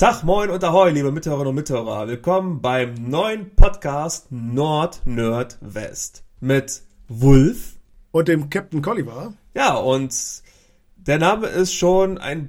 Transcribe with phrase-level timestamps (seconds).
[0.00, 2.08] Tag, moin und ahoi, liebe Mithörerinnen und Mithörer.
[2.08, 6.24] Willkommen beim neuen Podcast Nord, Nerd, West.
[6.40, 7.74] Mit Wulf.
[8.10, 9.34] Und dem Captain Colliver.
[9.52, 10.14] Ja, und
[10.96, 12.48] der Name ist schon ein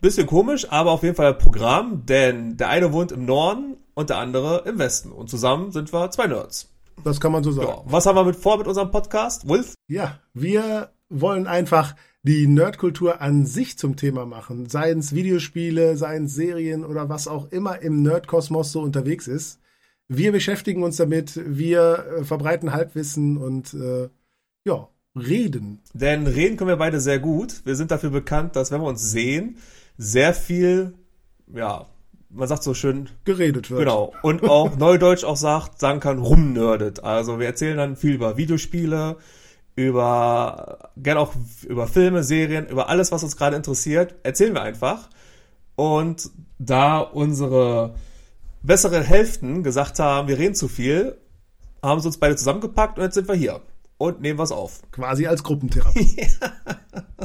[0.00, 4.10] bisschen komisch, aber auf jeden Fall ein Programm, denn der eine wohnt im Norden und
[4.10, 5.10] der andere im Westen.
[5.10, 6.72] Und zusammen sind wir zwei Nerds.
[7.02, 7.66] Das kann man so sagen.
[7.66, 9.48] Ja, was haben wir mit vor mit unserem Podcast?
[9.48, 9.74] Wulf?
[9.88, 14.68] Ja, wir wollen einfach die Nerdkultur an sich zum Thema machen.
[14.68, 19.60] Seien es Videospiele, seien es Serien oder was auch immer im Nerdkosmos so unterwegs ist.
[20.08, 24.08] Wir beschäftigen uns damit, wir äh, verbreiten Halbwissen und äh,
[24.64, 25.80] ja, reden.
[25.92, 27.62] Denn reden können wir beide sehr gut.
[27.64, 29.58] Wir sind dafür bekannt, dass wenn wir uns sehen,
[29.98, 30.94] sehr viel,
[31.54, 31.86] ja,
[32.30, 33.80] man sagt so schön, geredet wird.
[33.80, 34.14] Genau.
[34.22, 37.02] Und auch Neudeutsch auch sagt, sagen kann, rumnördet.
[37.04, 39.16] Also wir erzählen dann viel über Videospiele,
[39.78, 41.34] über, gerne auch
[41.68, 45.08] über Filme, Serien, über alles, was uns gerade interessiert, erzählen wir einfach.
[45.76, 47.94] Und da unsere
[48.64, 51.16] besseren Hälften gesagt haben, wir reden zu viel,
[51.80, 53.60] haben sie uns beide zusammengepackt und jetzt sind wir hier
[53.98, 54.80] und nehmen was auf.
[54.90, 56.26] Quasi als Gruppentherapie.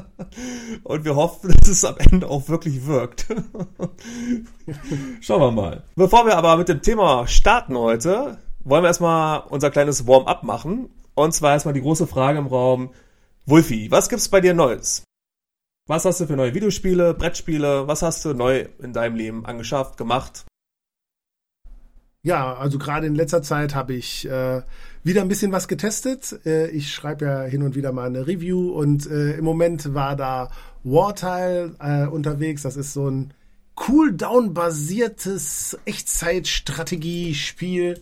[0.83, 3.25] und wir hoffen, dass es am Ende auch wirklich wirkt.
[5.21, 5.83] Schauen wir mal.
[5.95, 10.91] Bevor wir aber mit dem Thema starten heute, wollen wir erstmal unser kleines Warm-up machen
[11.15, 12.91] und zwar erstmal die große Frage im Raum.
[13.45, 15.03] Wolfi, was gibt's bei dir Neues?
[15.87, 17.87] Was hast du für neue Videospiele, Brettspiele?
[17.87, 20.45] Was hast du neu in deinem Leben angeschafft, gemacht?
[22.25, 24.61] Ja, also gerade in letzter Zeit habe ich äh,
[25.03, 26.39] wieder ein bisschen was getestet.
[26.45, 30.15] Äh, ich schreibe ja hin und wieder mal eine Review und äh, im Moment war
[30.15, 30.49] da
[30.85, 32.61] Wartile äh, unterwegs.
[32.61, 33.33] Das ist so ein
[33.75, 38.01] Cooldown-basiertes Echtzeitstrategiespiel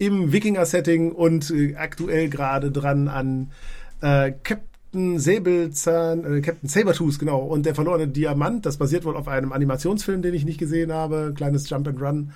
[0.00, 3.52] im Wikinger-Setting und äh, aktuell gerade dran an
[4.00, 8.64] äh, Captain Säbelzahn, äh, Captain Sabertooth, genau, und der verlorene Diamant.
[8.64, 12.32] Das basiert wohl auf einem Animationsfilm, den ich nicht gesehen habe, kleines Jump and Run.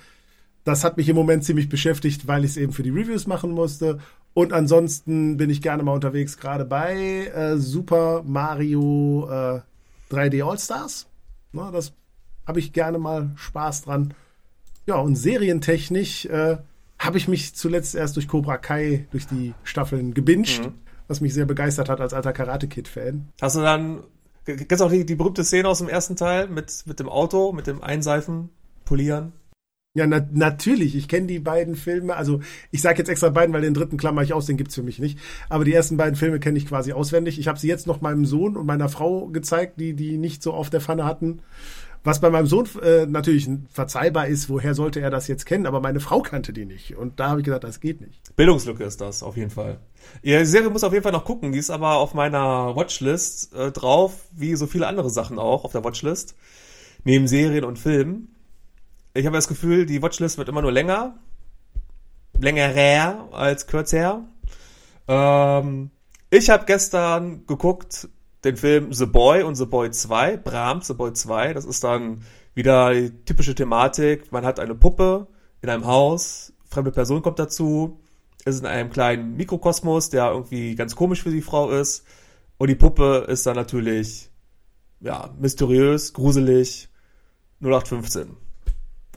[0.63, 3.51] Das hat mich im Moment ziemlich beschäftigt, weil ich es eben für die Reviews machen
[3.51, 3.99] musste.
[4.35, 9.61] Und ansonsten bin ich gerne mal unterwegs, gerade bei äh, Super Mario äh,
[10.13, 11.07] 3D All-Stars.
[11.51, 11.93] Das
[12.45, 14.13] habe ich gerne mal Spaß dran.
[14.85, 16.57] Ja, und serientechnisch äh,
[17.05, 20.73] habe ich mich zuletzt erst durch Cobra Kai, durch die Staffeln gebinged, mhm.
[21.07, 23.29] was mich sehr begeistert hat als alter Karate Kid-Fan.
[23.41, 24.03] Hast du dann,
[24.45, 27.51] kennst du auch die, die berühmte Szene aus dem ersten Teil mit, mit dem Auto,
[27.51, 28.49] mit dem Einseifen,
[28.83, 29.33] Polieren?
[29.95, 30.93] Ja, na, natürlich.
[30.93, 32.17] Ich kenne die beiden Filme.
[32.17, 34.83] Also ich sage jetzt extra beiden, weil den dritten klammer ich aus, den gibt's für
[34.83, 35.17] mich nicht.
[35.47, 37.39] Aber die ersten beiden Filme kenne ich quasi auswendig.
[37.39, 40.53] Ich habe sie jetzt noch meinem Sohn und meiner Frau gezeigt, die die nicht so
[40.53, 41.39] auf der Pfanne hatten.
[42.05, 45.81] Was bei meinem Sohn äh, natürlich verzeihbar ist, woher sollte er das jetzt kennen, aber
[45.81, 46.95] meine Frau kannte die nicht.
[46.95, 48.35] Und da habe ich gesagt, das geht nicht.
[48.35, 49.79] Bildungslücke ist das, auf jeden Fall.
[50.21, 53.55] Ja, die Serie muss auf jeden Fall noch gucken, die ist aber auf meiner Watchlist
[53.55, 56.35] äh, drauf, wie so viele andere Sachen auch auf der Watchlist.
[57.05, 58.35] Neben Serien und Filmen.
[59.15, 61.15] Ich habe das Gefühl, die Watchlist wird immer nur länger.
[62.39, 64.25] Längerer als kürzer.
[65.07, 65.89] Ähm,
[66.29, 68.09] ich habe gestern geguckt,
[68.45, 71.53] den Film The Boy und The Boy 2, Brahms The Boy 2.
[71.53, 72.21] Das ist dann
[72.53, 74.31] wieder die typische Thematik.
[74.31, 75.27] Man hat eine Puppe
[75.61, 77.99] in einem Haus, fremde Person kommt dazu,
[78.45, 82.05] ist in einem kleinen Mikrokosmos, der irgendwie ganz komisch für die Frau ist.
[82.57, 84.29] Und die Puppe ist dann natürlich,
[85.01, 86.89] ja, mysteriös, gruselig,
[87.61, 88.37] 0815.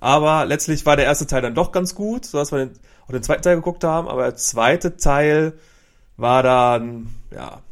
[0.00, 2.70] Aber letztlich war der erste Teil dann doch ganz gut, so dass wir den,
[3.06, 4.08] auch den zweiten Teil geguckt haben.
[4.08, 5.58] Aber der zweite Teil
[6.16, 7.62] war dann, ja,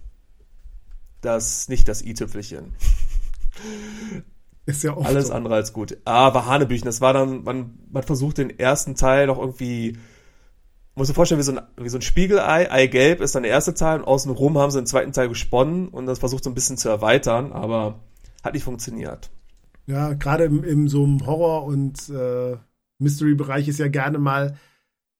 [1.20, 2.74] das nicht das i-Tüpfelchen.
[4.66, 5.32] Ist ja oft Alles so.
[5.32, 5.96] andere als gut.
[6.04, 9.96] Aber Hanebüchen, das war dann, man, man versucht den ersten Teil noch irgendwie,
[10.96, 13.74] muss dir vorstellen, wie so ein, wie so ein Spiegelei, Eigelb ist dann der erste
[13.74, 16.76] Teil und außenrum haben sie den zweiten Teil gesponnen und das versucht so ein bisschen
[16.76, 18.00] zu erweitern, aber
[18.42, 19.30] hat nicht funktioniert.
[19.86, 22.56] Ja, gerade im, im so einem Horror- und äh,
[22.98, 24.56] Mystery-Bereich ist ja gerne mal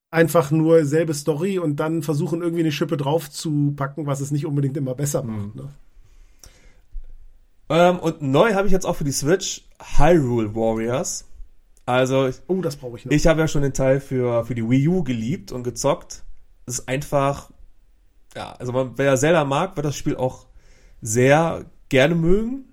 [0.09, 4.31] einfach nur selbe Story und dann versuchen irgendwie eine Schippe drauf zu packen, was es
[4.31, 5.55] nicht unbedingt immer besser macht.
[5.55, 5.61] Mhm.
[5.61, 5.69] Ne?
[7.69, 9.63] Ähm, und neu habe ich jetzt auch für die Switch
[9.97, 11.25] Hyrule Warriors.
[11.85, 13.11] Also, oh, das brauche ich noch.
[13.11, 16.23] Ich habe ja schon den Teil für, für die Wii U geliebt und gezockt.
[16.65, 17.49] Es ist einfach,
[18.35, 20.47] ja, also man, wer Zelda mag, wird das Spiel auch
[21.01, 22.65] sehr gerne mögen.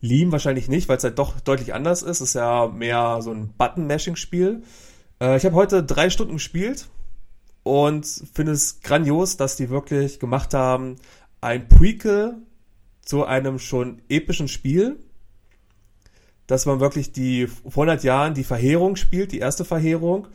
[0.00, 2.20] Lieben wahrscheinlich nicht, weil es halt doch deutlich anders ist.
[2.20, 4.62] Es ist ja mehr so ein Button-Mashing-Spiel.
[5.20, 6.88] Äh, ich habe heute drei Stunden gespielt
[7.62, 10.96] und finde es grandios, dass die wirklich gemacht haben,
[11.40, 12.36] ein Prequel
[13.06, 14.98] zu einem schon epischen Spiel,
[16.46, 20.28] dass man wirklich die vor 100 Jahren die Verheerung spielt, die erste Verheerung,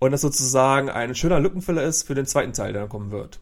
[0.00, 3.40] und das sozusagen ein schöner Lückenfüller ist für den zweiten Teil, der dann kommen wird.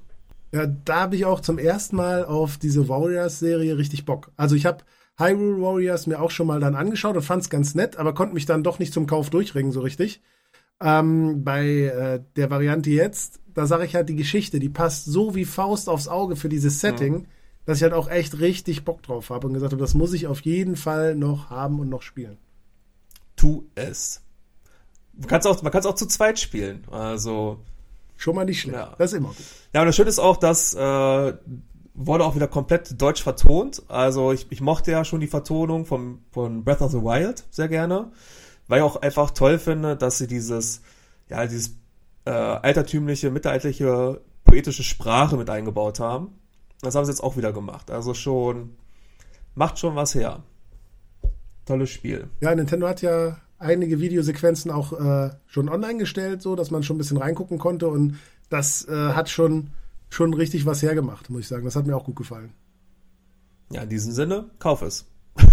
[0.52, 4.30] Ja, da habe ich auch zum ersten Mal auf diese Warriors-Serie richtig Bock.
[4.36, 4.84] Also ich habe
[5.18, 8.34] Hyrule Warriors mir auch schon mal dann angeschaut und fand es ganz nett, aber konnte
[8.34, 10.22] mich dann doch nicht zum Kauf durchringen so richtig.
[10.80, 15.34] Ähm, bei äh, der Variante jetzt, da sage ich halt, die Geschichte, die passt so
[15.34, 17.26] wie Faust aufs Auge für dieses Setting, mhm.
[17.64, 20.26] Dass ich halt auch echt richtig Bock drauf habe und gesagt habe, das muss ich
[20.26, 22.38] auf jeden Fall noch haben und noch spielen.
[23.36, 24.22] Tu es.
[25.30, 26.84] Auch, man kann es auch zu zweit spielen.
[26.90, 27.58] Also.
[28.16, 28.78] Schon mal nicht schlecht.
[28.78, 28.94] Ja.
[28.98, 29.36] Das ist immer gut.
[29.72, 31.32] Ja, und das Schöne ist auch, dass äh,
[31.94, 33.82] wurde auch wieder komplett deutsch vertont.
[33.88, 37.68] Also ich, ich mochte ja schon die Vertonung von, von Breath of the Wild sehr
[37.68, 38.10] gerne,
[38.68, 40.82] weil ich auch einfach toll finde, dass sie dieses,
[41.28, 41.76] ja, dieses
[42.24, 46.32] äh, altertümliche, mittelalterliche, poetische Sprache mit eingebaut haben.
[46.82, 47.90] Das haben sie jetzt auch wieder gemacht.
[47.90, 48.76] Also schon,
[49.54, 50.42] macht schon was her.
[51.64, 52.28] Tolles Spiel.
[52.40, 56.96] Ja, Nintendo hat ja einige Videosequenzen auch äh, schon online gestellt, so dass man schon
[56.96, 58.18] ein bisschen reingucken konnte und
[58.50, 59.70] das äh, hat schon
[60.10, 61.64] schon richtig was hergemacht, muss ich sagen.
[61.64, 62.52] Das hat mir auch gut gefallen.
[63.70, 65.06] Ja, in diesem Sinne, kauf es.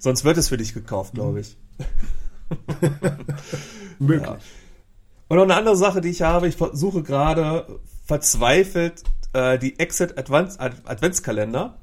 [0.00, 1.56] Sonst wird es für dich gekauft, glaube ich.
[3.98, 4.28] Möglich.
[4.28, 4.38] Ja.
[5.28, 7.66] Und noch eine andere Sache, die ich habe, ich versuche gerade
[8.06, 11.76] verzweifelt äh, die Exit Advents Adventskalender.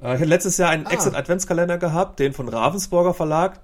[0.00, 0.90] Äh, ich hatte letztes Jahr einen ah.
[0.90, 3.60] Exit Adventskalender gehabt, den von Ravensburger Verlag.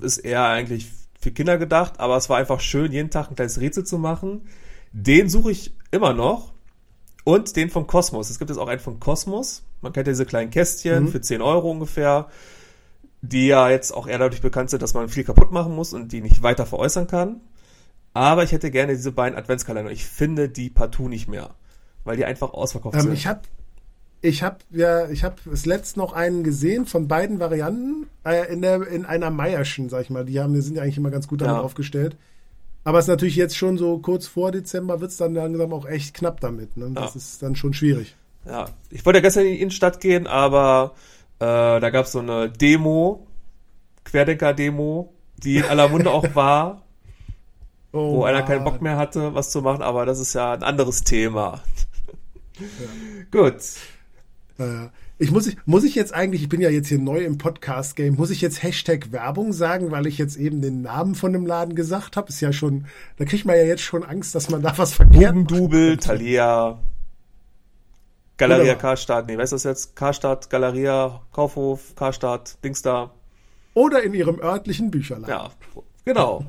[0.00, 0.88] Ist eher eigentlich
[1.20, 4.48] für Kinder gedacht, aber es war einfach schön, jeden Tag ein kleines Rätsel zu machen.
[4.92, 6.52] Den suche ich immer noch.
[7.22, 8.30] Und den von Cosmos.
[8.30, 9.62] Es gibt jetzt auch einen von Cosmos.
[9.82, 11.08] Man kennt ja diese kleinen Kästchen mhm.
[11.08, 12.28] für 10 Euro ungefähr,
[13.20, 16.12] die ja jetzt auch eher dadurch bekannt sind, dass man viel kaputt machen muss und
[16.12, 17.42] die nicht weiter veräußern kann.
[18.20, 19.90] Aber ich hätte gerne diese beiden Adventskalender.
[19.90, 21.54] Ich finde die partout nicht mehr,
[22.04, 23.12] weil die einfach ausverkauft ähm, sind.
[23.14, 23.40] Ich habe
[24.20, 28.60] ich habe ja, ich habe es letzt noch einen gesehen von beiden Varianten äh, in
[28.60, 30.26] der in einer Meierschen, sag ich mal.
[30.26, 31.62] Die haben, die sind ja eigentlich immer ganz gut damit ja.
[31.62, 32.18] aufgestellt.
[32.84, 35.86] Aber es ist natürlich jetzt schon so kurz vor Dezember wird es dann langsam auch
[35.86, 36.76] echt knapp damit.
[36.76, 36.90] Ne?
[36.92, 37.16] Das ja.
[37.16, 38.16] ist dann schon schwierig.
[38.44, 40.92] Ja, ich wollte ja gestern in die Innenstadt gehen, aber
[41.38, 43.26] äh, da gab es so eine Demo,
[44.04, 46.82] Querdenker-Demo, die in aller Munde auch war,
[47.92, 50.62] oh, wo einer keinen Bock mehr hatte, was zu machen, aber das ist ja ein
[50.62, 51.62] anderes Thema.
[52.58, 52.66] Ja.
[53.30, 53.62] Gut.
[54.58, 54.88] Äh,
[55.18, 58.30] ich muss, muss ich jetzt eigentlich, ich bin ja jetzt hier neu im Podcast-Game, muss
[58.30, 62.16] ich jetzt Hashtag Werbung sagen, weil ich jetzt eben den Namen von dem Laden gesagt
[62.16, 62.30] habe?
[62.30, 62.86] Ist ja schon,
[63.18, 65.50] da kriegt man ja jetzt schon Angst, dass man da was verkehrt macht.
[65.50, 66.78] Double, Thalia,
[68.38, 69.94] Galeria Karstadt, nee, weißt du das jetzt?
[69.94, 73.10] Karstadt, Galeria, Kaufhof, Karstadt, Dings da.
[73.74, 75.28] Oder in ihrem örtlichen Bücherladen.
[75.28, 75.50] Ja,
[76.06, 76.46] genau.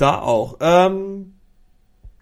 [0.00, 0.56] Da auch.
[0.60, 1.34] Ähm,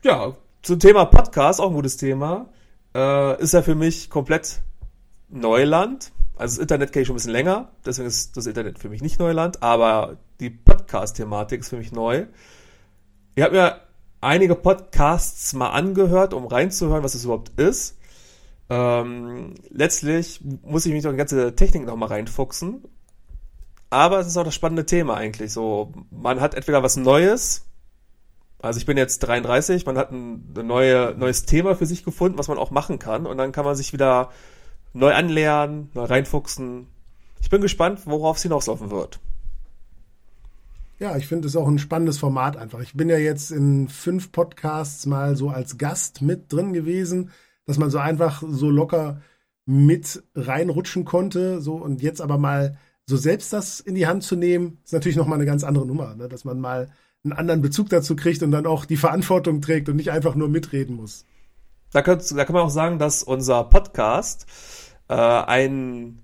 [0.02, 2.48] ja, zum Thema Podcast, auch ein gutes Thema
[2.94, 4.60] äh, ist ja für mich komplett
[5.28, 6.12] Neuland.
[6.36, 9.02] Also das Internet kenne ich schon ein bisschen länger, deswegen ist das Internet für mich
[9.02, 12.26] nicht Neuland, aber die Podcast-Thematik ist für mich neu.
[13.34, 13.80] Ich habe mir
[14.20, 17.98] einige Podcasts mal angehört, um reinzuhören, was es überhaupt ist.
[18.70, 22.84] Ähm, letztlich muss ich mich doch in die ganze Technik nochmal reinfuchsen.
[23.90, 25.52] Aber es ist auch das spannende Thema eigentlich.
[25.52, 27.67] So, man hat entweder was Neues,
[28.60, 32.48] also ich bin jetzt 33, man hat ein, neue, neues Thema für sich gefunden, was
[32.48, 33.26] man auch machen kann.
[33.26, 34.30] Und dann kann man sich wieder
[34.92, 36.88] neu anlernen, neu reinfuchsen.
[37.40, 39.20] Ich bin gespannt, worauf es hinauslaufen wird.
[40.98, 42.80] Ja, ich finde es auch ein spannendes Format einfach.
[42.80, 47.30] Ich bin ja jetzt in fünf Podcasts mal so als Gast mit drin gewesen,
[47.66, 49.20] dass man so einfach so locker
[49.64, 51.60] mit reinrutschen konnte.
[51.60, 52.76] So und jetzt aber mal
[53.06, 56.16] so selbst das in die Hand zu nehmen, ist natürlich nochmal eine ganz andere Nummer,
[56.16, 56.28] ne?
[56.28, 56.88] dass man mal
[57.24, 60.48] einen anderen Bezug dazu kriegt und dann auch die Verantwortung trägt und nicht einfach nur
[60.48, 61.24] mitreden muss.
[61.92, 64.46] Da, könnt, da kann man auch sagen, dass unser Podcast
[65.08, 66.22] äh, ein,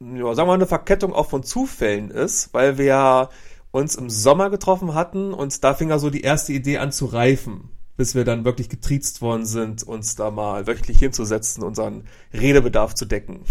[0.00, 3.30] ja, sagen wir mal, eine Verkettung auch von Zufällen ist, weil wir
[3.70, 7.06] uns im Sommer getroffen hatten und da fing ja so die erste Idee an zu
[7.06, 12.94] reifen, bis wir dann wirklich getriezt worden sind, uns da mal wöchentlich hinzusetzen, unseren Redebedarf
[12.94, 13.44] zu decken.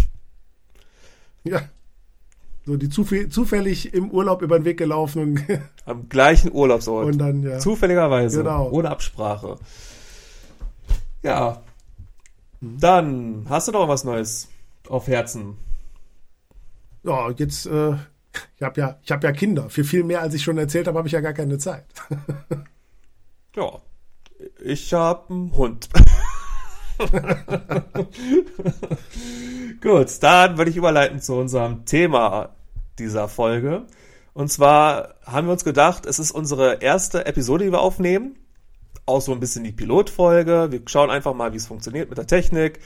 [1.43, 1.61] Ja,
[2.67, 5.21] so die zufällig im Urlaub über den Weg gelaufen.
[5.21, 5.39] Und
[5.85, 7.05] Am gleichen Urlaubsort.
[7.05, 7.59] Und dann, ja.
[7.59, 8.39] Zufälligerweise.
[8.39, 8.69] Genau.
[8.69, 9.57] Ohne Absprache.
[11.23, 11.61] Ja.
[12.59, 14.49] Dann hast du doch was Neues
[14.89, 15.55] auf Herzen.
[17.03, 17.93] Ja, jetzt, äh,
[18.57, 19.69] ich habe ja, ich ja Kinder.
[19.69, 21.85] Für viel mehr, als ich schon erzählt habe, habe ich ja gar keine Zeit.
[23.55, 23.81] ja,
[24.61, 25.87] ich habe einen Hund.
[29.81, 32.55] Gut, dann würde ich überleiten zu unserem Thema
[32.99, 33.85] dieser Folge.
[34.33, 38.35] Und zwar haben wir uns gedacht, es ist unsere erste Episode, die wir aufnehmen.
[39.05, 40.67] Auch so ein bisschen die Pilotfolge.
[40.71, 42.79] Wir schauen einfach mal, wie es funktioniert mit der Technik.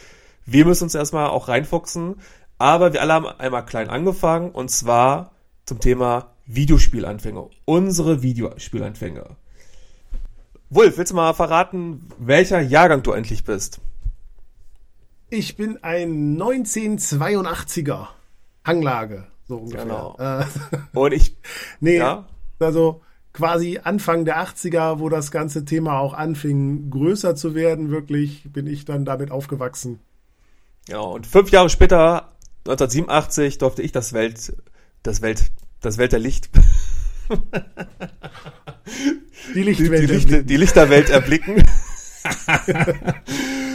[0.46, 2.16] Wir müssen uns erstmal auch reinfuchsen.
[2.58, 5.32] Aber wir alle haben einmal klein angefangen und zwar
[5.66, 7.50] zum Thema Videospielanfänge.
[7.66, 9.26] Unsere Videospielanfänge.
[10.70, 13.82] Wolf, willst du mal verraten, welcher Jahrgang du endlich bist?
[15.34, 18.08] Ich bin ein 1982er
[18.66, 19.84] Hanglage, so ungefähr.
[19.86, 20.18] Genau.
[20.20, 20.44] Äh,
[20.98, 21.38] Und ich,
[21.80, 22.28] nee, ja,
[22.60, 28.44] also quasi Anfang der 80er, wo das ganze Thema auch anfing, größer zu werden, wirklich,
[28.52, 30.00] bin ich dann damit aufgewachsen.
[30.90, 32.34] ja, und fünf Jahre später,
[32.68, 34.54] 1987, durfte ich das Welt,
[35.02, 36.50] das Welt, das Welt der Licht,
[37.30, 40.10] Die die, Lichtwelt.
[40.10, 41.64] die, Lichter, die Lichterwelt erblicken.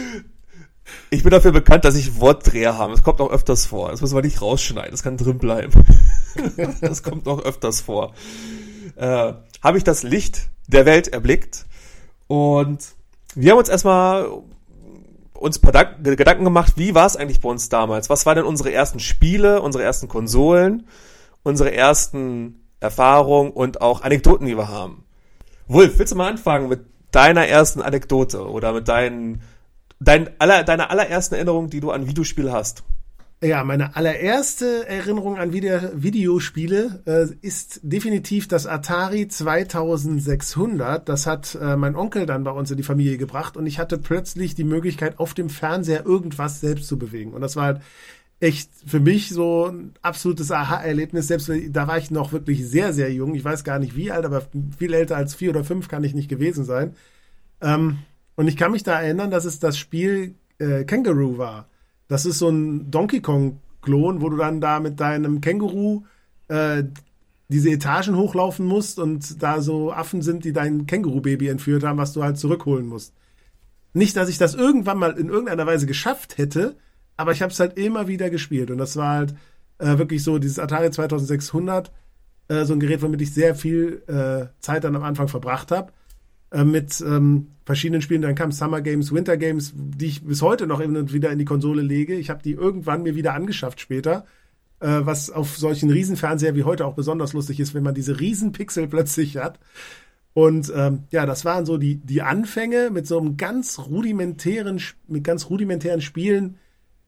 [1.11, 2.93] ich bin dafür bekannt, dass ich Wortdreher habe.
[2.93, 3.91] Es kommt auch öfters vor.
[3.91, 4.91] Das müssen wir nicht rausschneiden.
[4.91, 5.73] Das kann drin bleiben.
[6.81, 8.15] das kommt auch öfters vor.
[8.97, 9.33] Äh,
[9.63, 11.67] habe ich das Licht der Welt erblickt
[12.27, 12.85] und
[13.35, 14.29] wir haben uns erstmal
[15.35, 18.11] uns ein paar Dank Gedanken gemacht, wie war es eigentlich bei uns damals?
[18.11, 20.89] Was waren denn unsere ersten Spiele, unsere ersten Konsolen,
[21.43, 25.05] unsere ersten Erfahrungen und auch Anekdoten, die wir haben?
[25.69, 29.43] Wolf, willst du mal anfangen mit deiner ersten Anekdote oder mit deinen,
[30.01, 32.85] dein aller, deiner allerersten Erinnerung, die du an Videospiele hast?
[33.43, 41.07] Ja, meine allererste Erinnerung an Video Videospiele äh, ist definitiv das Atari 2600.
[41.07, 43.99] Das hat äh, mein Onkel dann bei uns in die Familie gebracht und ich hatte
[43.99, 47.35] plötzlich die Möglichkeit, auf dem Fernseher irgendwas selbst zu bewegen.
[47.35, 47.83] Und das war halt
[48.41, 51.29] echt für mich so ein absolutes Aha-Erlebnis.
[51.29, 53.35] Selbst da war ich noch wirklich sehr, sehr jung.
[53.35, 54.43] Ich weiß gar nicht wie alt, aber
[54.79, 56.95] viel älter als vier oder fünf kann ich nicht gewesen sein.
[57.61, 57.99] Ähm,
[58.37, 61.69] und ich kann mich da erinnern, dass es das Spiel äh, Kangaroo war.
[62.07, 66.05] Das ist so ein Donkey Kong-Klon, wo du dann da mit deinem Känguru
[66.49, 66.85] äh,
[67.49, 72.13] diese Etagen hochlaufen musst und da so Affen sind, die dein Känguru-Baby entführt haben, was
[72.13, 73.15] du halt zurückholen musst.
[73.95, 76.77] Nicht, dass ich das irgendwann mal in irgendeiner Weise geschafft hätte,
[77.17, 78.71] aber ich habe es halt immer wieder gespielt.
[78.71, 79.35] Und das war halt
[79.79, 81.91] äh, wirklich so, dieses Atari 2600,
[82.49, 85.93] äh, so ein Gerät, womit ich sehr viel äh, Zeit dann am Anfang verbracht habe
[86.51, 88.23] äh, mit ähm, verschiedenen Spielen.
[88.23, 91.45] Dann kamen Summer Games, Winter Games, die ich bis heute noch und wieder in die
[91.45, 92.15] Konsole lege.
[92.15, 94.25] Ich habe die irgendwann mir wieder angeschafft später,
[94.81, 98.87] äh, was auf solchen Riesenfernseher wie heute auch besonders lustig ist, wenn man diese Riesenpixel
[98.89, 99.59] plötzlich hat.
[100.35, 105.25] Und ähm, ja, das waren so die, die Anfänge mit so einem ganz rudimentären, mit
[105.25, 106.59] ganz rudimentären Spielen,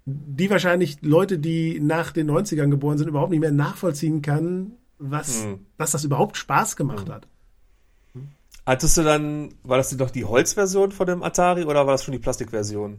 [0.06, 5.44] die wahrscheinlich Leute, die nach den 90ern geboren sind, überhaupt nicht mehr nachvollziehen kann, was,
[5.44, 5.58] Hm.
[5.76, 7.28] dass das überhaupt Spaß gemacht hat.
[8.68, 12.12] Hattest du dann, war das doch die Holzversion von dem Atari oder war das schon
[12.12, 12.98] die Plastikversion?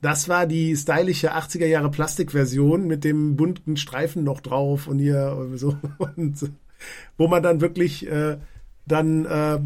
[0.00, 5.36] Das war die stylische 80er Jahre Plastikversion mit dem bunten Streifen noch drauf und hier
[5.38, 5.76] und so.
[6.16, 6.50] Und
[7.18, 8.38] wo man dann wirklich äh,
[8.86, 9.60] dann äh,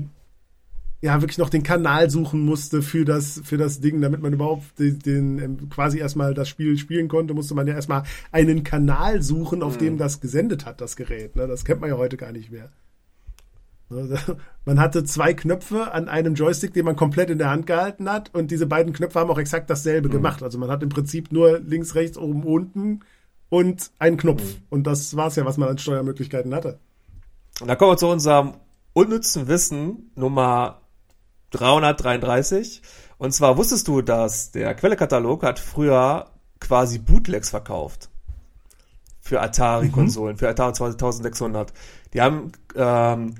[1.02, 4.76] ja wirklich noch den Kanal suchen musste für das, für das Ding, damit man überhaupt
[4.80, 9.22] den, den ähm, quasi erstmal das Spiel spielen konnte, musste man ja erstmal einen Kanal
[9.22, 11.36] suchen, auf dem das gesendet hat, das Gerät.
[11.36, 11.46] Ne?
[11.46, 12.70] Das kennt man ja heute gar nicht mehr.
[14.64, 18.34] Man hatte zwei Knöpfe an einem Joystick, den man komplett in der Hand gehalten hat
[18.34, 20.42] und diese beiden Knöpfe haben auch exakt dasselbe gemacht.
[20.42, 23.00] Also man hat im Prinzip nur links, rechts, oben, unten
[23.48, 24.42] und einen Knopf.
[24.70, 26.80] Und das war's ja, was man an Steuermöglichkeiten hatte.
[27.60, 28.54] Und da kommen wir zu unserem
[28.92, 30.80] unnützen Wissen Nummer
[31.50, 32.82] 333.
[33.18, 38.10] Und zwar wusstest du, dass der Quellekatalog hat früher quasi Bootlegs verkauft.
[39.20, 41.72] Für Atari-Konsolen, für Atari 2600.
[42.14, 43.34] Die haben ähm,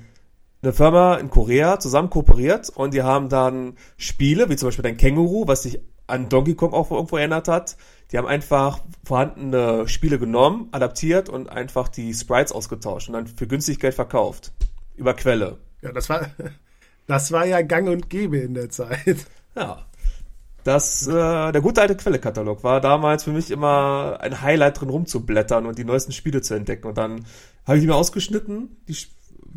[0.67, 4.97] eine Firma in Korea zusammen kooperiert und die haben dann Spiele, wie zum Beispiel dein
[4.97, 7.77] Känguru, was sich an Donkey Kong auch irgendwo erinnert hat.
[8.11, 13.47] Die haben einfach vorhandene Spiele genommen, adaptiert und einfach die Sprites ausgetauscht und dann für
[13.47, 14.51] günstig Geld verkauft.
[14.95, 15.57] Über Quelle.
[15.81, 16.27] Ja, das war,
[17.07, 19.25] das war ja gang und gäbe in der Zeit.
[19.55, 19.85] Ja.
[20.65, 25.65] Das, äh, der gute alte Quellekatalog war damals für mich immer ein Highlight drin rumzublättern
[25.65, 26.87] und die neuesten Spiele zu entdecken.
[26.87, 27.25] Und dann
[27.65, 28.97] habe ich die mir ausgeschnitten, die,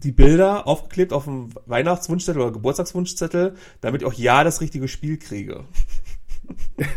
[0.05, 5.19] die Bilder aufgeklebt auf dem Weihnachtswunschzettel oder Geburtstagswunschzettel, damit ich auch ja das richtige Spiel
[5.19, 5.65] kriege.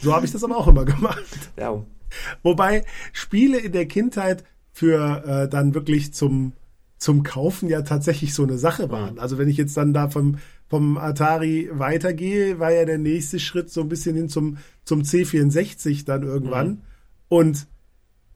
[0.00, 1.24] So habe ich das aber auch immer gemacht.
[1.56, 1.84] Ja,
[2.42, 6.52] Wobei Spiele in der Kindheit für äh, dann wirklich zum,
[6.98, 9.18] zum Kaufen ja tatsächlich so eine Sache waren.
[9.18, 10.38] Also wenn ich jetzt dann da vom,
[10.68, 16.04] vom Atari weitergehe, war ja der nächste Schritt so ein bisschen hin zum, zum C64
[16.04, 16.82] dann irgendwann.
[17.28, 17.66] Und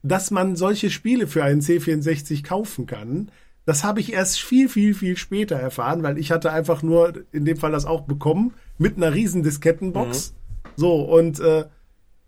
[0.01, 3.31] dass man solche Spiele für einen C64 kaufen kann,
[3.65, 7.45] das habe ich erst viel, viel, viel später erfahren, weil ich hatte einfach nur in
[7.45, 10.33] dem Fall das auch bekommen mit einer riesen Diskettenbox.
[10.75, 11.65] So, und äh,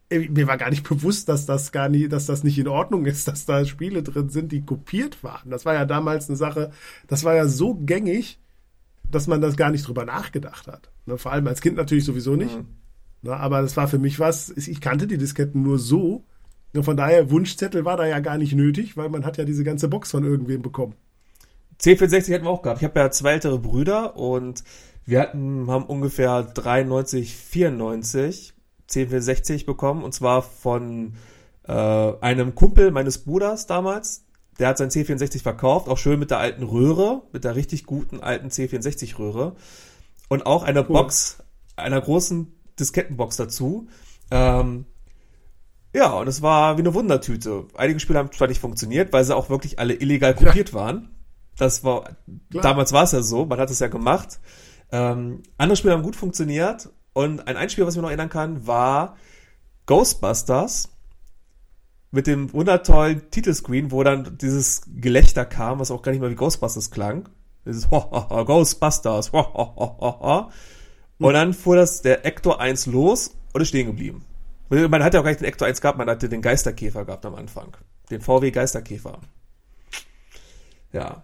[0.09, 3.27] mir war gar nicht bewusst, dass das gar nicht, dass das nicht in Ordnung ist,
[3.27, 5.49] dass da Spiele drin sind, die kopiert waren.
[5.49, 6.71] Das war ja damals eine Sache,
[7.07, 8.39] das war ja so gängig,
[9.11, 10.89] dass man das gar nicht drüber nachgedacht hat.
[11.05, 12.57] Ne, vor allem als Kind natürlich sowieso nicht.
[13.21, 16.23] Ne, aber das war für mich was, ich kannte die Disketten nur so.
[16.73, 19.63] Ne, von daher, Wunschzettel war da ja gar nicht nötig, weil man hat ja diese
[19.63, 20.95] ganze Box von irgendwem bekommen.
[21.81, 22.81] C64 hatten wir auch gehabt.
[22.81, 24.63] Ich habe ja zwei ältere Brüder und
[25.05, 28.53] wir hatten, haben ungefähr 93, 94
[28.87, 31.13] 1064 bekommen und zwar von
[31.67, 34.25] äh, einem Kumpel meines Bruders damals.
[34.59, 38.21] Der hat sein C64 verkauft, auch schön mit der alten Röhre, mit der richtig guten
[38.21, 39.55] alten C64-Röhre.
[40.29, 40.93] Und auch eine cool.
[40.93, 41.43] Box,
[41.75, 43.87] einer großen Diskettenbox dazu.
[44.31, 44.85] Ähm,
[45.93, 47.65] ja, und es war wie eine Wundertüte.
[47.75, 50.75] Einige Spiele haben zwar nicht funktioniert, weil sie auch wirklich alle illegal kopiert ja.
[50.75, 51.14] waren.
[51.57, 52.15] Das war,
[52.51, 52.63] Klar.
[52.63, 54.39] damals war es ja so, man hat es ja gemacht.
[54.91, 58.67] Ähm, andere Spiele haben gut funktioniert und ein Einspiel, was ich mir noch erinnern kann,
[58.67, 59.15] war
[59.85, 60.89] Ghostbusters
[62.11, 66.35] mit dem wundertollen Titelscreen, wo dann dieses Gelächter kam, was auch gar nicht mal wie
[66.35, 67.29] Ghostbusters klang.
[67.65, 69.31] Dieses ho, ho, ho, Ghostbusters.
[69.31, 70.51] Ho, ho, ho, ho, ho.
[71.19, 74.25] Und dann fuhr das der Ector 1 los und ist stehen geblieben.
[74.69, 77.25] Man hat ja auch gar nicht den Ector 1 gehabt, man hatte den Geisterkäfer gehabt
[77.25, 77.77] am Anfang.
[78.09, 79.19] Den VW Geisterkäfer.
[80.91, 81.23] Ja.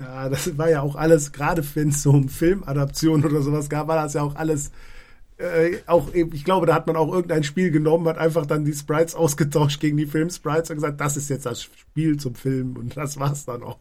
[0.00, 3.88] Ja, das war ja auch alles, gerade wenn es so um Filmadaption oder sowas gab,
[3.88, 4.70] war das ja auch alles
[5.38, 8.64] äh, auch eben, ich glaube, da hat man auch irgendein Spiel genommen, hat einfach dann
[8.64, 12.76] die Sprites ausgetauscht gegen die Film-Sprites und gesagt, das ist jetzt das Spiel zum Film
[12.76, 13.78] und das war's dann auch.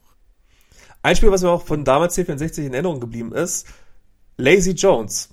[1.02, 3.68] Ein Spiel, was mir auch von damals C64 in Erinnerung geblieben ist,
[4.38, 5.30] Lazy Jones.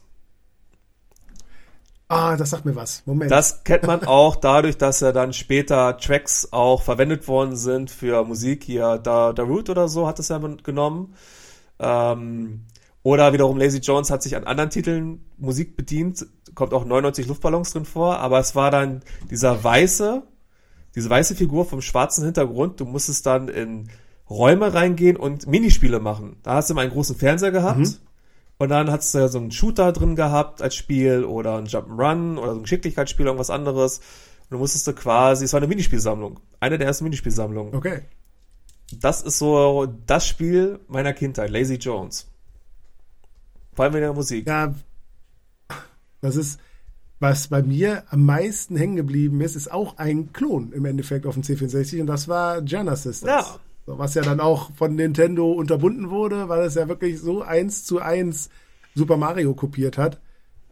[2.08, 3.02] Ah, das sagt mir was.
[3.06, 3.30] Moment.
[3.30, 8.24] Das kennt man auch dadurch, dass ja dann später Tracks auch verwendet worden sind für
[8.24, 8.64] Musik.
[8.64, 11.14] Hier, da, da Root oder so hat es ja genommen.
[11.78, 12.66] Ähm,
[13.02, 16.26] oder wiederum Lazy Jones hat sich an anderen Titeln Musik bedient.
[16.54, 18.18] Kommt auch 99 Luftballons drin vor.
[18.18, 20.22] Aber es war dann dieser weiße,
[20.94, 22.80] diese weiße Figur vom schwarzen Hintergrund.
[22.80, 23.88] Du musstest dann in
[24.28, 26.36] Räume reingehen und Minispiele machen.
[26.42, 27.78] Da hast du immer einen großen Fernseher gehabt.
[27.78, 27.94] Mhm.
[28.58, 32.38] Und dann hast du ja so einen Shooter drin gehabt als Spiel oder ein Jump'n'Run
[32.38, 33.98] oder so ein Geschicklichkeitsspiel, irgendwas anderes.
[33.98, 36.40] Und du musstest du quasi, es war eine Minispielsammlung.
[36.60, 37.74] Eine der ersten Minispielsammlungen.
[37.74, 38.02] Okay.
[39.00, 42.28] Das ist so das Spiel meiner Kindheit, Lazy Jones.
[43.72, 44.46] Vor allem in der Musik.
[44.46, 44.74] Ja,
[46.20, 46.60] das ist,
[47.18, 51.34] was bei mir am meisten hängen geblieben ist, ist auch ein Klon im Endeffekt auf
[51.34, 53.22] dem C64 und das war Genesis.
[53.22, 53.58] Ja.
[53.86, 58.00] Was ja dann auch von Nintendo unterbunden wurde, weil es ja wirklich so eins zu
[58.00, 58.48] eins
[58.94, 60.20] Super Mario kopiert hat.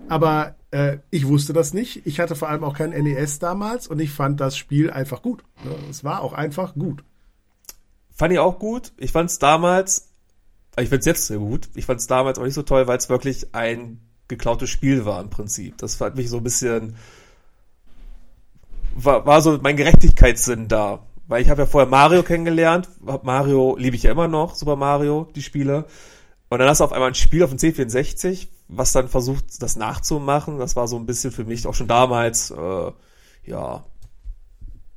[0.08, 2.06] Aber äh, ich wusste das nicht.
[2.06, 5.44] Ich hatte vor allem auch kein NES damals und ich fand das Spiel einfach gut.
[5.90, 7.04] Es war auch einfach gut.
[8.14, 8.92] Fand ich auch gut.
[8.98, 10.08] Ich fand es damals,
[10.76, 11.68] ich finde es jetzt sehr gut.
[11.74, 15.20] Ich fand es damals auch nicht so toll, weil es wirklich ein geklautes Spiel war
[15.20, 15.76] im Prinzip.
[15.78, 16.96] Das fand mich so ein bisschen,
[18.94, 21.00] war, war so mein Gerechtigkeitssinn da.
[21.26, 22.88] Weil ich habe ja vorher Mario kennengelernt.
[23.22, 25.86] Mario liebe ich ja immer noch, Super Mario, die Spiele.
[26.48, 29.76] Und dann hast du auf einmal ein Spiel auf dem C64, was dann versucht, das
[29.76, 30.58] nachzumachen.
[30.58, 32.92] Das war so ein bisschen für mich auch schon damals, äh,
[33.44, 33.84] ja.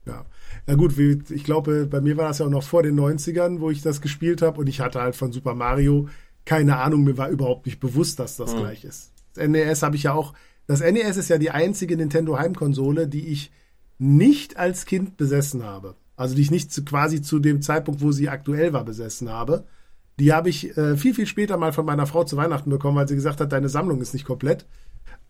[0.06, 0.26] Ja.
[0.68, 3.60] Ja gut, wie, ich glaube, bei mir war das ja auch noch vor den 90ern,
[3.60, 6.08] wo ich das gespielt habe und ich hatte halt von Super Mario
[6.46, 8.60] keine Ahnung, mir war überhaupt nicht bewusst, dass das mhm.
[8.60, 9.12] gleich ist.
[9.34, 10.34] Das NES habe ich ja auch,
[10.68, 13.52] das NES ist ja die einzige Nintendo Heimkonsole, die ich
[13.98, 18.12] nicht als Kind besessen habe also die ich nicht zu, quasi zu dem Zeitpunkt, wo
[18.12, 19.66] sie aktuell war, besessen habe.
[20.20, 23.08] Die habe ich äh, viel, viel später mal von meiner Frau zu Weihnachten bekommen, weil
[23.08, 24.66] sie gesagt hat, deine Sammlung ist nicht komplett.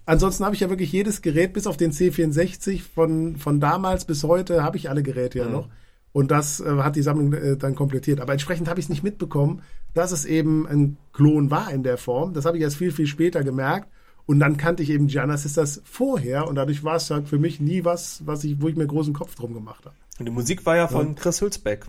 [0.06, 4.24] Ansonsten habe ich ja wirklich jedes Gerät, bis auf den C64 von, von damals bis
[4.24, 5.52] heute, habe ich alle Geräte ja mhm.
[5.52, 5.70] noch.
[6.12, 8.22] Und das äh, hat die Sammlung äh, dann komplettiert.
[8.22, 11.98] Aber entsprechend habe ich es nicht mitbekommen, dass es eben ein Klon war in der
[11.98, 12.34] Form.
[12.34, 13.90] Das habe ich erst viel, viel später gemerkt.
[14.28, 17.60] Und dann kannte ich eben Gianna Sisters vorher und dadurch war es halt für mich
[17.60, 19.96] nie was, was ich, wo ich mir großen Kopf drum gemacht habe.
[20.20, 21.14] Und die Musik war ja von ja.
[21.14, 21.86] Chris Hülsbeck.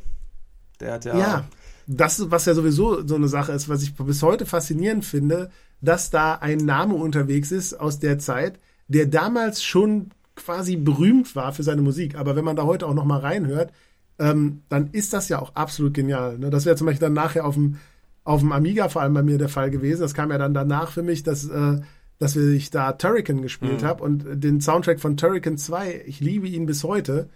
[0.81, 1.19] Der hat ja.
[1.19, 1.45] Ja,
[1.87, 5.51] das ist, was ja sowieso so eine Sache ist, was ich bis heute faszinierend finde,
[5.81, 8.59] dass da ein Name unterwegs ist aus der Zeit,
[8.89, 12.17] der damals schon quasi berühmt war für seine Musik.
[12.17, 13.73] Aber wenn man da heute auch noch mal reinhört,
[14.19, 16.39] ähm, dann ist das ja auch absolut genial.
[16.39, 16.51] Ne?
[16.51, 17.77] Das wäre zum Beispiel dann nachher auf dem,
[18.25, 20.01] auf dem Amiga vor allem bei mir der Fall gewesen.
[20.01, 21.81] Das kam ja dann danach für mich, dass äh,
[22.19, 23.87] dass ich da Turrican gespielt mhm.
[23.87, 27.29] habe und den Soundtrack von Turrican 2, ich liebe ihn bis heute,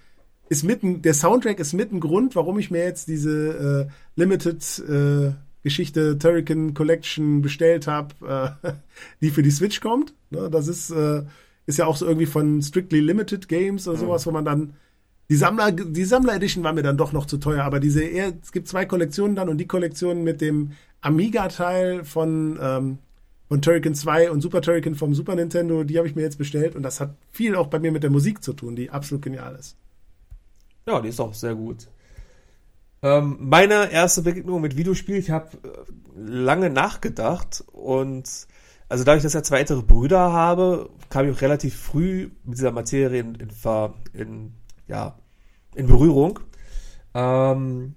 [0.50, 4.82] ist mitten, der Soundtrack ist mit ein Grund, warum ich mir jetzt diese äh, Limited
[4.86, 5.32] äh,
[5.62, 8.72] Geschichte Turrican Collection bestellt habe, äh,
[9.22, 10.12] die für die Switch kommt.
[10.30, 11.22] Ne, das ist, äh,
[11.66, 14.02] ist ja auch so irgendwie von Strictly Limited Games oder mhm.
[14.02, 14.74] sowas, wo man dann
[15.28, 18.32] die Sammler, die Sammler Edition war mir dann doch noch zu teuer, aber diese eher,
[18.42, 22.98] es gibt zwei Kollektionen dann und die Kollektion mit dem Amiga-Teil von ähm,
[23.46, 26.76] von Turrican 2 und Super Turrican vom Super Nintendo, die habe ich mir jetzt bestellt
[26.76, 29.56] und das hat viel auch bei mir mit der Musik zu tun, die absolut genial
[29.56, 29.76] ist.
[30.90, 31.87] Ja, die ist auch sehr gut.
[33.03, 35.68] Ähm, meine erste Begegnung mit Videospiel, ich habe äh,
[36.16, 38.29] lange nachgedacht und
[38.88, 42.72] also dadurch, dass ich zwei ältere Brüder habe, kam ich auch relativ früh mit dieser
[42.72, 43.50] Materie in, in,
[44.12, 44.53] in
[44.88, 45.14] ja,
[45.76, 46.40] in Berührung.
[47.14, 47.94] Ähm,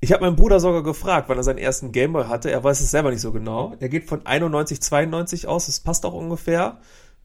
[0.00, 2.50] ich habe meinen Bruder sogar gefragt, wann er seinen ersten Gameboy hatte.
[2.50, 3.74] Er weiß es selber nicht so genau.
[3.80, 5.66] Er geht von 91, 92 aus.
[5.66, 6.80] Das passt auch ungefähr.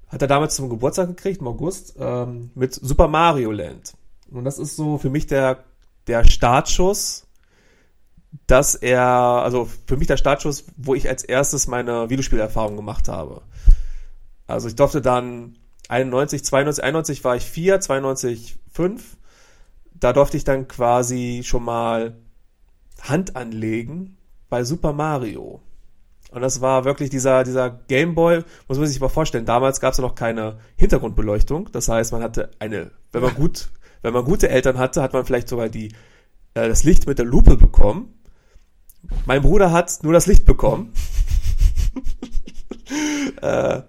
[0.08, 3.94] hat er damals zum Geburtstag gekriegt, im August, ähm, mit Super Mario Land.
[4.32, 5.64] Und das ist so für mich der,
[6.08, 7.28] der Startschuss,
[8.48, 13.42] dass er, also für mich der Startschuss, wo ich als erstes meine Videospielerfahrung gemacht habe.
[14.48, 15.58] Also ich durfte dann
[15.90, 19.18] 91, 92, 91 war ich 4, 92 5.
[19.94, 22.18] Da durfte ich dann quasi schon mal
[23.02, 24.18] Hand anlegen
[24.50, 25.62] bei Super Mario.
[26.32, 29.46] Und das war wirklich dieser, dieser Gameboy, muss man sich mal vorstellen.
[29.46, 31.70] Damals gab es ja noch keine Hintergrundbeleuchtung.
[31.72, 33.70] Das heißt, man hatte eine, wenn man gut,
[34.06, 35.88] wenn man gute Eltern hatte, hat man vielleicht sogar die,
[36.54, 38.14] äh, das Licht mit der Lupe bekommen.
[39.26, 40.94] Mein Bruder hat nur das Licht bekommen.
[43.42, 43.82] äh,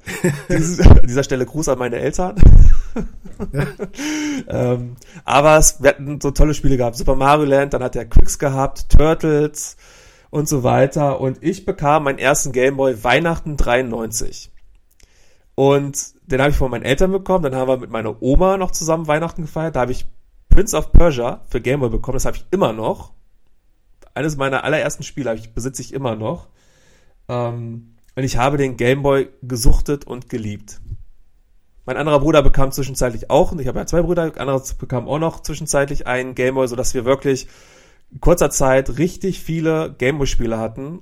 [0.48, 2.36] dieses, an dieser Stelle Gruß an meine Eltern.
[4.48, 6.96] ähm, aber es, wir hatten so tolle Spiele gehabt.
[6.96, 9.76] Super Mario Land, dann hat er Quicks gehabt, Turtles,
[10.30, 11.20] und so weiter.
[11.20, 14.50] Und ich bekam meinen ersten Gameboy Weihnachten 93.
[15.56, 17.42] Und den habe ich von meinen Eltern bekommen.
[17.42, 19.74] Dann haben wir mit meiner Oma noch zusammen Weihnachten gefeiert.
[19.74, 20.06] Da habe ich
[20.50, 22.14] Prince of Persia für Gameboy bekommen.
[22.14, 23.12] Das habe ich immer noch.
[24.14, 26.48] Eines meiner allerersten Spiele ich, besitze ich immer noch.
[27.28, 30.80] Ähm, und ich habe den Gameboy gesuchtet und geliebt.
[31.86, 35.18] Mein anderer Bruder bekam zwischenzeitlich auch, und ich habe ja zwei Brüder, anderer bekam auch
[35.18, 37.46] noch zwischenzeitlich einen Gameboy, sodass wir wirklich
[38.10, 41.00] in kurzer Zeit richtig viele Gameboy-Spiele hatten.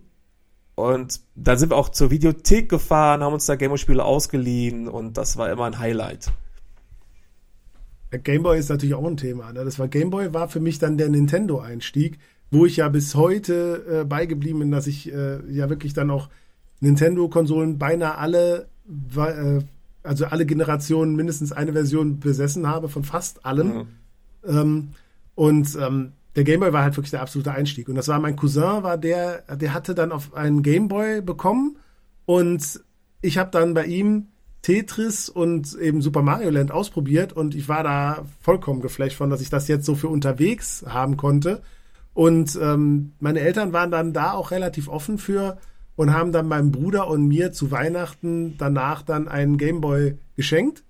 [0.75, 5.37] Und dann sind wir auch zur Videothek gefahren, haben uns da Gameboy-Spiele ausgeliehen und das
[5.37, 6.33] war immer ein Highlight.
[8.11, 9.53] Gameboy ist natürlich auch ein Thema.
[9.53, 9.65] Ne?
[9.65, 12.19] Das war Gameboy war für mich dann der Nintendo-Einstieg,
[12.51, 16.29] wo ich ja bis heute äh, beigeblieben bin, dass ich äh, ja wirklich dann auch
[16.81, 18.69] Nintendo-Konsolen beinahe alle,
[19.17, 19.61] äh,
[20.03, 23.69] also alle Generationen mindestens eine Version besessen habe von fast allem.
[23.69, 23.87] Mhm.
[24.47, 24.89] Ähm,
[25.35, 27.89] und ähm, der Gameboy war halt wirklich der absolute Einstieg.
[27.89, 31.77] Und das war mein Cousin, war der, der hatte dann auf einen Gameboy bekommen
[32.27, 32.81] und
[33.23, 34.29] ich habe dann bei ihm
[34.63, 39.43] Tetris und eben Super Mario Land ausprobiert und ich war da vollkommen geflasht von, dass
[39.43, 41.63] ich das jetzt so für unterwegs haben konnte.
[42.15, 45.59] Und ähm, meine Eltern waren dann da auch relativ offen für
[45.97, 50.84] und haben dann meinem Bruder und mir zu Weihnachten danach dann einen Gameboy geschenkt.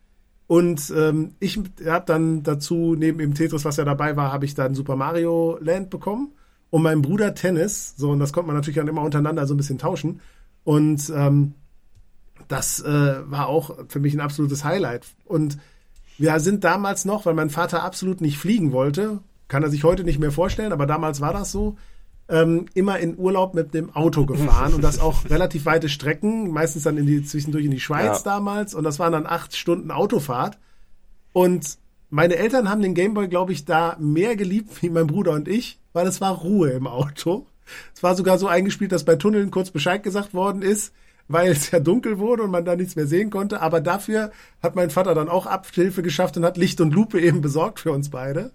[0.47, 4.55] Und ähm, ich habe dann dazu, neben dem Tetris, was ja dabei war, habe ich
[4.55, 6.33] dann Super Mario Land bekommen
[6.71, 7.95] und mein Bruder Tennis.
[7.97, 10.21] So, und das konnte man natürlich dann immer untereinander so ein bisschen tauschen.
[10.65, 11.55] Und ähm,
[12.49, 15.07] das äh, war auch für mich ein absolutes Highlight.
[15.25, 15.59] Und
[16.19, 20.05] wir sind damals noch, weil mein Vater absolut nicht fliegen wollte, kann er sich heute
[20.05, 21.77] nicht mehr vorstellen, aber damals war das so,
[22.29, 26.85] ähm, immer in Urlaub mit dem Auto gefahren und das auch relativ weite Strecken, meistens
[26.85, 28.33] dann in die, zwischendurch in die Schweiz ja.
[28.33, 30.59] damals und das waren dann acht Stunden Autofahrt.
[31.33, 31.79] Und
[32.11, 35.81] meine Eltern haben den Gameboy, glaube ich, da mehr geliebt wie mein Bruder und ich,
[35.93, 37.47] weil es war Ruhe im Auto.
[37.95, 40.93] Es war sogar so eingespielt, dass bei Tunneln kurz Bescheid gesagt worden ist,
[41.29, 43.61] weil es ja dunkel wurde und man da nichts mehr sehen konnte.
[43.61, 44.31] Aber dafür
[44.63, 47.93] hat mein Vater dann auch Abhilfe geschafft und hat Licht und Lupe eben besorgt für
[47.93, 48.53] uns beide.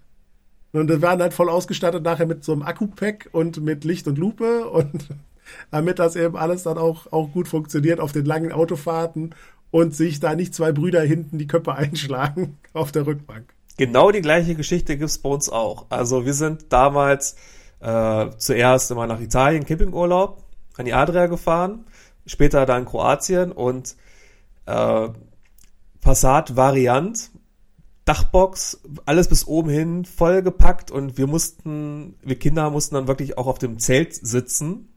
[0.72, 4.18] Und wir waren halt voll ausgestattet nachher mit so einem Akku-Pack und mit Licht und
[4.18, 5.10] Lupe und
[5.72, 9.34] damit das eben alles dann auch, auch gut funktioniert auf den langen Autofahrten
[9.72, 13.54] und sich da nicht zwei Brüder hinten die Köpfe einschlagen auf der Rückbank.
[13.78, 15.86] Genau die gleiche Geschichte gibt's bei uns auch.
[15.90, 17.36] Also wir sind damals
[17.80, 20.44] äh, zuerst immer nach Italien Campingurlaub
[20.76, 21.86] an die Adria gefahren,
[22.26, 23.96] später dann Kroatien und
[24.66, 25.10] äh,
[26.02, 27.32] Passat Variant
[28.10, 33.46] Dachbox, alles bis oben hin vollgepackt und wir mussten, wir Kinder mussten dann wirklich auch
[33.46, 34.90] auf dem Zelt sitzen,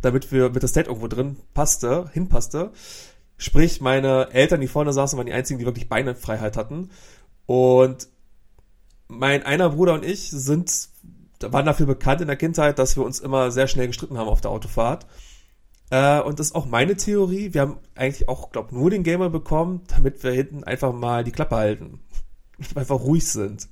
[0.00, 2.70] damit wir mit das Zelt irgendwo drin passte, hinpasste.
[3.36, 6.90] Sprich, meine Eltern, die vorne saßen, waren die einzigen, die wirklich Beinefreiheit hatten.
[7.46, 8.06] Und
[9.08, 10.88] mein einer Bruder und ich sind,
[11.40, 14.40] waren dafür bekannt in der Kindheit, dass wir uns immer sehr schnell gestritten haben auf
[14.40, 15.08] der Autofahrt.
[15.90, 17.54] Äh, und das ist auch meine Theorie.
[17.54, 21.32] Wir haben eigentlich auch, glaube nur den Gamer bekommen, damit wir hinten einfach mal die
[21.32, 21.98] Klappe halten
[22.74, 23.68] einfach ruhig sind.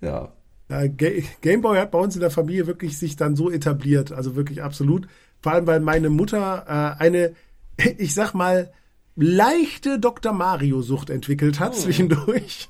[0.00, 0.32] Ja.
[0.68, 5.06] Gameboy hat bei uns in der Familie wirklich sich dann so etabliert, also wirklich absolut.
[5.40, 6.64] Vor allem, weil meine Mutter
[6.98, 7.34] äh, eine,
[7.98, 8.72] ich sag mal,
[9.14, 10.32] leichte Dr.
[10.32, 11.78] Mario-Sucht entwickelt hat oh.
[11.78, 12.68] zwischendurch.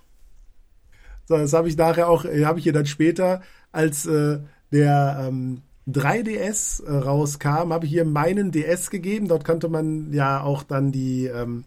[1.25, 3.43] So, das habe ich nachher auch, äh, habe ich ihr dann später,
[3.73, 4.39] als äh,
[4.73, 9.29] der ähm, 3DS äh, rauskam, habe ich ihr meinen DS gegeben.
[9.29, 11.65] Dort konnte man ja auch dann die, ähm,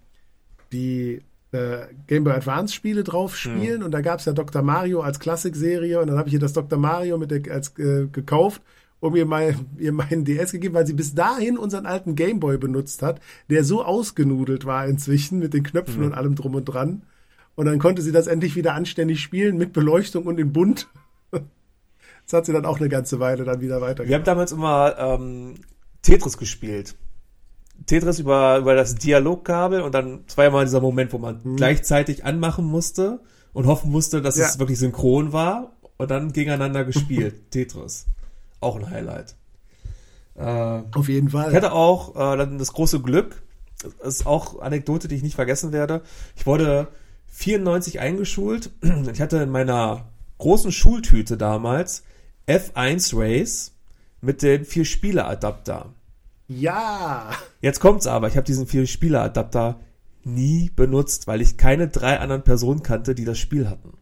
[0.71, 1.21] die
[1.51, 3.85] äh, Game Boy Advance Spiele drauf spielen mhm.
[3.85, 4.61] und da gab es ja Dr.
[4.61, 6.77] Mario als Klassikserie und dann habe ich ihr das Dr.
[6.77, 8.61] Mario mit der, als äh, gekauft
[8.99, 12.57] und mir mal ihr meinen DS gegeben, weil sie bis dahin unseren alten Game Boy
[12.57, 16.05] benutzt hat, der so ausgenudelt war inzwischen mit den Knöpfen mhm.
[16.07, 17.03] und allem drum und dran.
[17.55, 20.87] Und dann konnte sie das endlich wieder anständig spielen mit Beleuchtung und in bunt.
[21.31, 24.09] das hat sie dann auch eine ganze Weile dann wieder weitergemacht.
[24.09, 25.55] Wir haben damals immer ähm,
[26.01, 26.95] Tetris gespielt.
[27.89, 31.41] Tetris über, über das Dialogkabel und dann, es war ja mal dieser Moment, wo man
[31.43, 31.55] mhm.
[31.55, 33.19] gleichzeitig anmachen musste
[33.51, 34.45] und hoffen musste, dass ja.
[34.45, 37.35] es wirklich synchron war und dann gegeneinander gespielt.
[37.51, 38.05] Tetris.
[38.59, 39.35] Auch ein Highlight.
[40.35, 41.49] Äh, Auf jeden Fall.
[41.49, 43.41] Ich hatte auch äh, dann das große Glück,
[43.81, 46.01] das ist auch Anekdote, die ich nicht vergessen werde.
[46.35, 46.89] Ich wurde
[47.31, 48.69] 94 eingeschult.
[49.11, 50.05] Ich hatte in meiner
[50.37, 52.03] großen Schultüte damals
[52.47, 53.71] F1 Race
[54.21, 55.93] mit den vier Spieleadapter.
[56.49, 57.29] Ja.
[57.61, 59.79] Jetzt kommt's aber, ich habe diesen vier Spieleadapter
[60.23, 63.93] nie benutzt, weil ich keine drei anderen Personen kannte, die das Spiel hatten.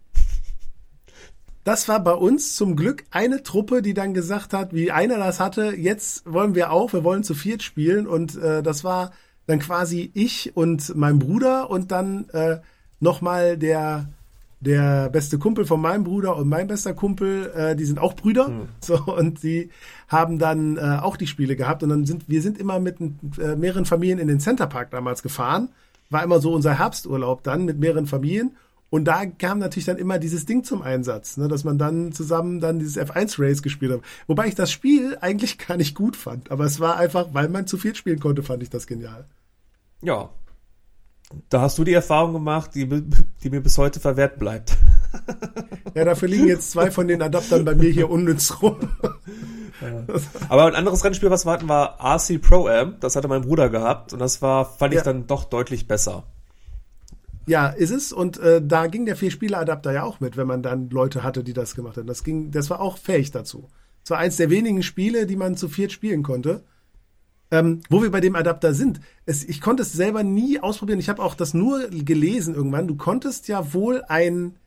[1.65, 5.41] Das war bei uns zum Glück eine Truppe, die dann gesagt hat, wie einer das
[5.41, 8.07] hatte, jetzt wollen wir auch, wir wollen zu viert spielen.
[8.07, 9.11] Und äh, das war
[9.47, 12.61] dann quasi ich und mein Bruder und dann äh,
[13.01, 14.13] nochmal der
[14.59, 18.49] der beste Kumpel von meinem Bruder und mein bester Kumpel, äh, die sind auch Brüder.
[18.49, 18.69] Mhm.
[18.81, 19.69] So, und die
[20.07, 21.83] haben dann äh, auch die Spiele gehabt.
[21.83, 22.97] Und dann sind, wir sind immer mit
[23.39, 25.69] äh, mehreren Familien in den Centerpark damals gefahren.
[26.09, 28.55] War immer so unser Herbsturlaub dann mit mehreren Familien.
[28.89, 32.61] Und da kam natürlich dann immer dieses Ding zum Einsatz, ne, dass man dann zusammen
[32.61, 34.01] dann dieses F1 Race gespielt hat.
[34.27, 36.51] Wobei ich das Spiel eigentlich gar nicht gut fand.
[36.51, 39.25] Aber es war einfach, weil man zu viel spielen konnte, fand ich das genial.
[40.01, 40.29] Ja,
[41.49, 44.77] da hast du die Erfahrung gemacht, die, die mir bis heute verwehrt bleibt.
[45.93, 48.77] Ja, dafür liegen jetzt zwei von den Adaptern bei mir hier unnütz rum.
[49.81, 50.05] Ja.
[50.47, 52.97] Aber ein anderes Rennspiel, was wir hatten, war RC Pro Am.
[52.99, 55.03] Das hatte mein Bruder gehabt und das war, fand ich ja.
[55.03, 56.23] dann doch deutlich besser.
[57.47, 58.11] Ja, ist es.
[58.13, 61.53] Und äh, da ging der Vier-Spieler-Adapter ja auch mit, wenn man dann Leute hatte, die
[61.53, 62.05] das gemacht haben.
[62.05, 63.67] Das ging, das war auch fähig dazu.
[64.03, 66.63] Es war eins der wenigen Spiele, die man zu viert spielen konnte.
[67.49, 68.99] Ähm, wo wir bei dem Adapter sind.
[69.25, 70.99] Es, ich konnte es selber nie ausprobieren.
[70.99, 72.87] Ich habe auch das nur gelesen irgendwann.
[72.87, 74.57] Du konntest ja wohl ein,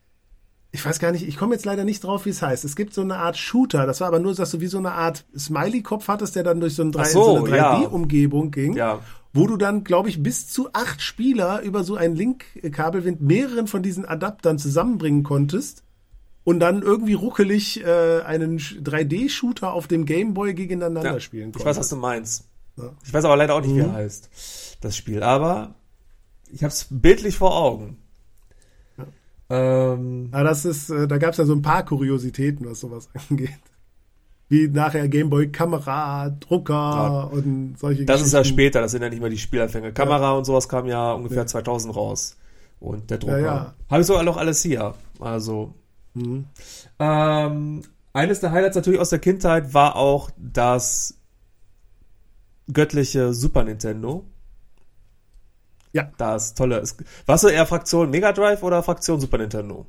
[0.73, 2.65] ich weiß gar nicht, ich komme jetzt leider nicht drauf, wie es heißt.
[2.65, 3.85] Es gibt so eine Art Shooter.
[3.87, 6.75] Das war aber nur, dass du wie so eine Art Smiley-Kopf hattest, der dann durch
[6.75, 8.51] so, ein 3, so, so eine 3D-Umgebung ja.
[8.51, 8.73] ging.
[8.75, 9.01] Ja.
[9.35, 13.67] Wo du dann, glaube ich, bis zu acht Spieler über so ein Link-Kabel mit mehreren
[13.67, 15.85] von diesen Adaptern zusammenbringen konntest
[16.45, 21.61] und dann irgendwie ruckelig äh, einen 3D-Shooter auf dem Gameboy gegeneinander ja, spielen konntest.
[21.61, 22.50] Ich weiß, was du meinst.
[22.83, 22.93] Ja.
[23.05, 23.93] Ich weiß aber leider auch nicht, wie er mhm.
[23.95, 25.23] heißt, das Spiel.
[25.23, 25.75] Aber
[26.51, 27.99] ich habe es bildlich vor Augen.
[28.97, 29.07] Ja.
[29.51, 33.09] Ähm, ja, das ist, äh, da gab es ja so ein paar Kuriositäten, was sowas
[33.31, 33.51] angeht.
[34.49, 37.23] Wie nachher Gameboy Kamera, Drucker ja.
[37.23, 39.93] und solche Das ist ja später, das sind ja nicht mehr die Spielanfänge.
[39.93, 42.37] Kamera und sowas kam ja ungefähr 2000 raus.
[42.81, 43.39] Und der Drucker.
[43.39, 43.75] Ja, ja.
[43.89, 44.95] Habe ich sogar noch alles hier.
[45.21, 45.75] Also.
[46.15, 46.47] Mhm.
[46.99, 51.20] Ähm, eines der Highlights natürlich aus der Kindheit war auch das
[52.73, 54.25] göttliche Super Nintendo.
[55.93, 56.11] Ja.
[56.19, 56.83] Das tolle.
[57.27, 59.87] Warst du eher Fraktion Mega Drive oder Fraktion Super Nintendo?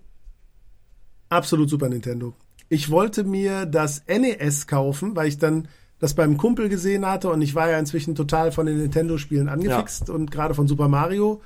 [1.30, 2.34] Absolut Super Nintendo.
[2.70, 5.68] Ich wollte mir das NES kaufen, weil ich dann
[6.00, 10.08] das beim Kumpel gesehen hatte und ich war ja inzwischen total von den Nintendo-Spielen angefixt
[10.08, 10.14] ja.
[10.14, 11.42] und gerade von Super Mario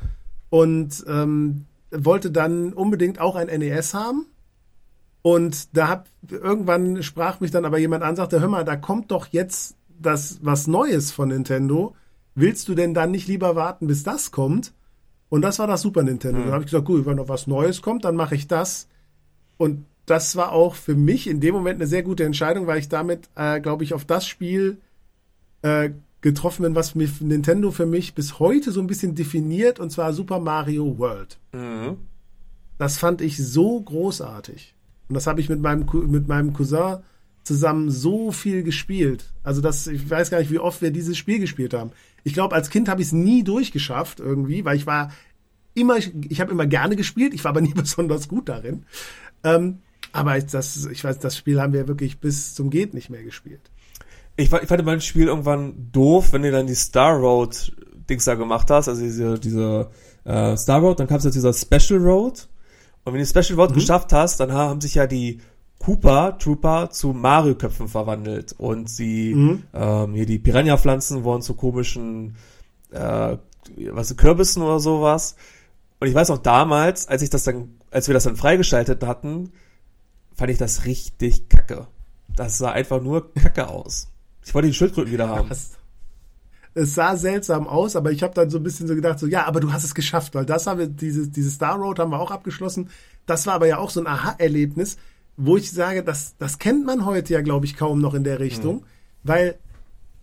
[0.50, 4.28] und ähm, wollte dann unbedingt auch ein NES haben.
[5.22, 9.12] Und da hab irgendwann sprach mich dann aber jemand an, sagte, hör mal, da kommt
[9.12, 11.96] doch jetzt das was Neues von Nintendo,
[12.36, 14.74] willst du denn dann nicht lieber warten, bis das kommt?
[15.30, 16.40] Und das war das Super Nintendo.
[16.40, 16.44] Mhm.
[16.44, 18.88] Dann habe ich gesagt, gut, wenn noch was Neues kommt, dann mache ich das.
[19.58, 22.90] Und das war auch für mich in dem Moment eine sehr gute Entscheidung, weil ich
[22.90, 24.78] damit, äh, glaube ich, auf das Spiel
[25.64, 30.14] äh, getroffen bin, was Nintendo für mich bis heute so ein bisschen definiert, und zwar
[30.14, 31.38] Super Mario World.
[31.54, 31.98] Mhm.
[32.78, 34.76] Das fand ich so großartig.
[35.08, 36.98] Und das habe ich mit meinem, mit meinem Cousin
[37.46, 39.32] zusammen so viel gespielt.
[39.44, 41.92] Also das, ich weiß gar nicht, wie oft wir dieses Spiel gespielt haben.
[42.24, 45.12] Ich glaube, als Kind habe ich es nie durchgeschafft irgendwie, weil ich war
[45.76, 48.84] immer, ich, ich habe immer gerne gespielt, ich war aber nie besonders gut darin.
[49.44, 49.80] Ähm,
[50.12, 53.24] aber ich, das, ich weiß, das Spiel haben wir wirklich bis zum geht nicht mehr
[53.24, 53.62] gespielt.
[54.38, 57.74] Ich, ich fand mein Spiel irgendwann doof, wenn du dann die Star Road
[58.10, 59.90] Dings da gemacht hast, also diese, diese
[60.24, 62.48] äh, Star Road, dann kam es jetzt dieser Special Road.
[63.04, 63.76] Und wenn du Special Road mhm.
[63.76, 65.42] geschafft hast, dann haben sich ja die
[65.80, 69.64] Koopa Trooper zu Mario-Köpfen verwandelt und sie, mhm.
[69.74, 72.36] ähm, hier die Piranha-Pflanzen wurden zu komischen,
[72.92, 73.38] äh,
[73.92, 75.36] was, Kürbissen oder sowas.
[76.00, 79.52] Und ich weiß noch damals, als ich das dann, als wir das dann freigeschaltet hatten,
[80.34, 81.88] fand ich das richtig kacke.
[82.36, 84.08] Das sah einfach nur kacke aus.
[84.44, 85.50] Ich wollte die Schildkröten wieder haben.
[85.50, 85.72] Was?
[86.74, 89.46] Es sah seltsam aus, aber ich habe dann so ein bisschen so gedacht, so ja,
[89.46, 92.20] aber du hast es geschafft, weil das haben wir, diese, diese Star Road haben wir
[92.20, 92.90] auch abgeschlossen.
[93.26, 94.98] Das war aber ja auch so ein Aha-Erlebnis
[95.38, 98.40] wo ich sage, das, das kennt man heute ja, glaube ich, kaum noch in der
[98.40, 98.84] Richtung, mhm.
[99.24, 99.56] weil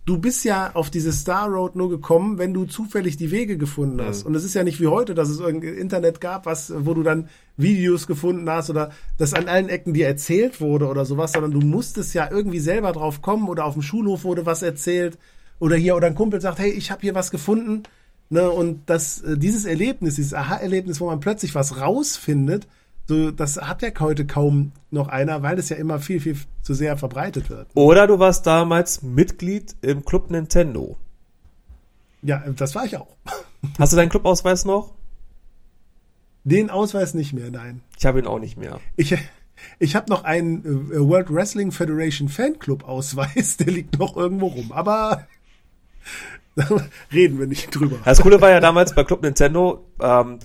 [0.05, 4.01] du bist ja auf diese Star Road nur gekommen, wenn du zufällig die Wege gefunden
[4.01, 4.23] hast.
[4.23, 4.27] Mhm.
[4.27, 7.03] Und es ist ja nicht wie heute, dass es irgendein Internet gab, was, wo du
[7.03, 11.51] dann Videos gefunden hast oder das an allen Ecken dir erzählt wurde oder sowas, sondern
[11.51, 15.17] du musstest ja irgendwie selber drauf kommen oder auf dem Schulhof wurde was erzählt
[15.59, 17.83] oder hier oder ein Kumpel sagt, hey, ich habe hier was gefunden.
[18.29, 22.67] Ne, und das, äh, dieses Erlebnis, dieses Aha-Erlebnis, wo man plötzlich was rausfindet,
[23.05, 26.73] so, das hat ja heute kaum noch einer, weil es ja immer viel, viel zu
[26.73, 27.67] sehr verbreitet wird.
[27.73, 30.97] Oder du warst damals Mitglied im Club Nintendo.
[32.21, 33.15] Ja, das war ich auch.
[33.77, 34.93] Hast du deinen Clubausweis noch?
[36.45, 37.81] Den Ausweis nicht mehr, nein.
[37.97, 38.79] Ich habe ihn auch nicht mehr.
[38.95, 39.15] Ich,
[39.79, 44.71] ich habe noch einen äh, World Wrestling Federation Fanclub Ausweis, der liegt noch irgendwo rum.
[44.71, 45.27] Aber
[47.13, 47.97] reden wir nicht drüber.
[48.05, 50.39] Das Coole war ja damals bei Club Nintendo, ähm,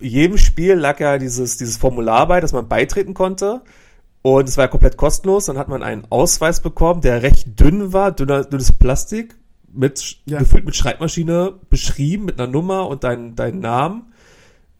[0.00, 3.62] jedem Spiel lag ja dieses, dieses Formular bei, dass man beitreten konnte.
[4.22, 5.46] Und es war ja komplett kostenlos.
[5.46, 9.36] Dann hat man einen Ausweis bekommen, der recht dünn war, dünner, dünnes Plastik,
[9.72, 10.38] mit, ja.
[10.38, 14.12] gefüllt mit Schreibmaschine beschrieben, mit einer Nummer und deinen dein Namen.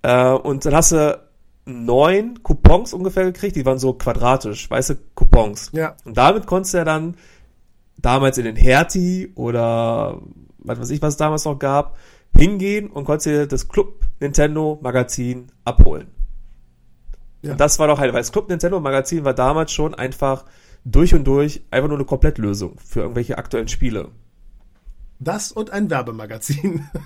[0.03, 1.21] Äh, und dann hast du
[1.67, 5.71] neun Coupons ungefähr gekriegt, die waren so quadratisch, weiße Coupons.
[5.73, 5.97] Ja.
[6.05, 7.17] Und damit konntest du ja dann
[7.99, 10.23] damals in den Hertie oder
[10.59, 11.97] was weiß ich, was es damals noch gab,
[12.37, 16.09] hingehen und konntest dir das Club Nintendo Magazin abholen.
[17.43, 17.53] Ja.
[17.53, 20.45] Und das war doch halt, weil das Club Nintendo Magazin war damals schon einfach
[20.85, 24.11] durch und durch einfach nur eine Komplettlösung für irgendwelche aktuellen Spiele.
[25.19, 26.87] Das und ein Werbemagazin.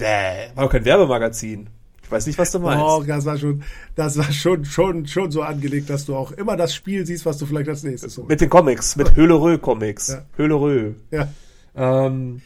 [0.00, 1.70] Äh, war doch kein Werbemagazin.
[2.04, 2.84] Ich weiß nicht, was du meinst.
[2.84, 3.64] Oh, das war schon,
[3.96, 7.36] das war schon, schon, schon so angelegt, dass du auch immer das Spiel siehst, was
[7.36, 8.30] du vielleicht als nächstes holst.
[8.30, 10.08] Mit den Comics, mit Höhlerö Comics.
[10.08, 10.24] Ja.
[10.36, 10.92] Höhlerö.
[11.10, 11.28] Ja.
[11.74, 12.42] Ähm,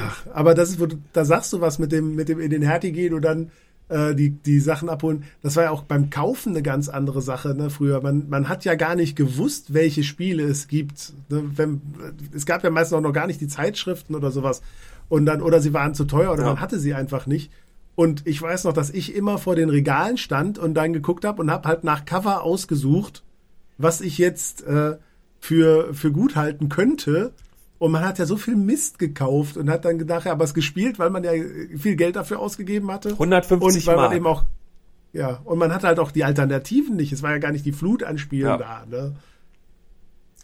[0.00, 2.50] Ach, aber das ist, wo du, da sagst du was mit dem, mit dem in
[2.50, 3.50] den Härte gehen und dann
[3.88, 5.24] äh, die, die Sachen abholen.
[5.42, 8.00] Das war ja auch beim Kaufen eine ganz andere Sache, ne, früher.
[8.00, 11.12] Man, man hat ja gar nicht gewusst, welche Spiele es gibt.
[11.28, 11.80] Ne, wenn,
[12.34, 14.62] es gab ja meistens auch noch gar nicht die Zeitschriften oder sowas.
[15.08, 16.48] Und dann, oder sie waren zu teuer oder ja.
[16.48, 17.52] man hatte sie einfach nicht.
[17.94, 21.40] Und ich weiß noch, dass ich immer vor den Regalen stand und dann geguckt habe
[21.40, 23.22] und habe halt nach Cover ausgesucht,
[23.78, 24.96] was ich jetzt äh,
[25.38, 27.32] für, für gut halten könnte.
[27.78, 30.54] Und man hat ja so viel Mist gekauft und hat dann gedacht, ja, aber es
[30.54, 31.32] gespielt, weil man ja
[31.76, 33.10] viel Geld dafür ausgegeben hatte.
[33.10, 34.08] 150 Und weil Mark.
[34.08, 34.44] man eben auch,
[35.12, 37.12] ja, und man hatte halt auch die Alternativen nicht.
[37.12, 38.56] Es war ja gar nicht die Flut an Spielen ja.
[38.56, 39.16] da, ne?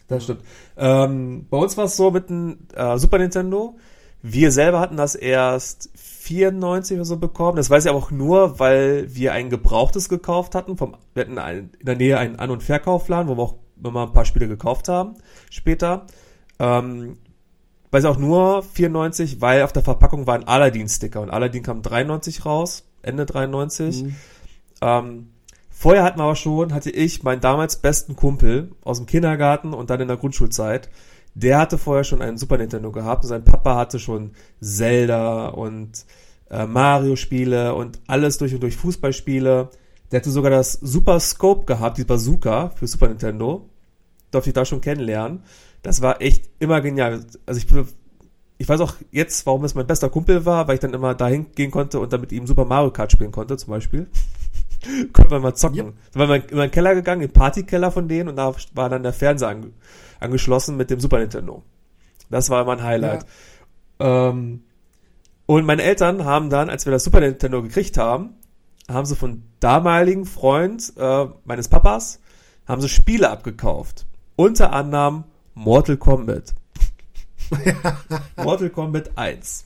[0.07, 0.41] Das stimmt.
[0.77, 3.77] Ähm, bei uns war es so mit dem äh, Super Nintendo.
[4.21, 7.57] Wir selber hatten das erst 94 oder so bekommen.
[7.57, 10.77] Das weiß ich aber auch nur, weil wir ein gebrauchtes gekauft hatten.
[10.77, 14.07] Vom, wir hatten ein, in der Nähe einen An- und Verkaufladen, wo wir auch immer
[14.07, 15.15] ein paar Spiele gekauft haben
[15.49, 16.05] später.
[16.59, 17.17] Ähm,
[17.93, 22.45] weiß auch nur 94, weil auf der Verpackung war ein Aladdin-Sticker und Aladdin kam 93
[22.45, 24.03] raus, Ende 93.
[24.03, 24.15] Mhm.
[24.81, 25.29] Ähm,
[25.69, 29.89] vorher hatten wir aber schon, hatte ich meinen damals besten Kumpel aus dem Kindergarten und
[29.89, 30.89] dann in der Grundschulzeit,
[31.35, 36.05] der hatte vorher schon einen Super Nintendo gehabt und sein Papa hatte schon Zelda und
[36.49, 39.69] äh, Mario-Spiele und alles durch und durch Fußballspiele.
[40.11, 43.67] Der hatte sogar das Super Scope gehabt, die Bazooka für Super Nintendo.
[44.31, 45.43] Durfte ich da schon kennenlernen.
[45.83, 47.23] Das war echt immer genial.
[47.45, 47.67] Also ich,
[48.57, 51.51] ich weiß auch jetzt, warum es mein bester Kumpel war, weil ich dann immer dahin
[51.53, 54.07] gehen konnte und dann mit ihm Super Mario Kart spielen konnte, zum Beispiel.
[55.13, 55.77] Konnte man mal zocken.
[55.77, 55.93] Yep.
[56.13, 58.89] Da war man in den Keller gegangen, in den Partykeller von denen und da war
[58.89, 59.71] dann der Fernseher ange
[60.19, 61.63] angeschlossen mit dem Super Nintendo.
[62.29, 63.25] Das war immer ein Highlight.
[63.99, 64.29] Ja.
[64.29, 64.63] Ähm,
[65.45, 68.35] und meine Eltern haben dann, als wir das Super Nintendo gekriegt haben,
[68.89, 72.19] haben sie von damaligen Freund äh, meines Papas,
[72.65, 74.05] haben sie Spiele abgekauft.
[74.35, 76.53] Unter anderem Mortal Kombat.
[78.37, 79.65] Mortal Kombat 1.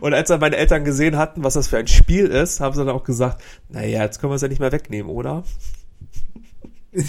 [0.00, 2.84] Und als dann meine Eltern gesehen hatten, was das für ein Spiel ist, haben sie
[2.84, 5.42] dann auch gesagt, naja, jetzt können wir es ja nicht mehr wegnehmen, oder?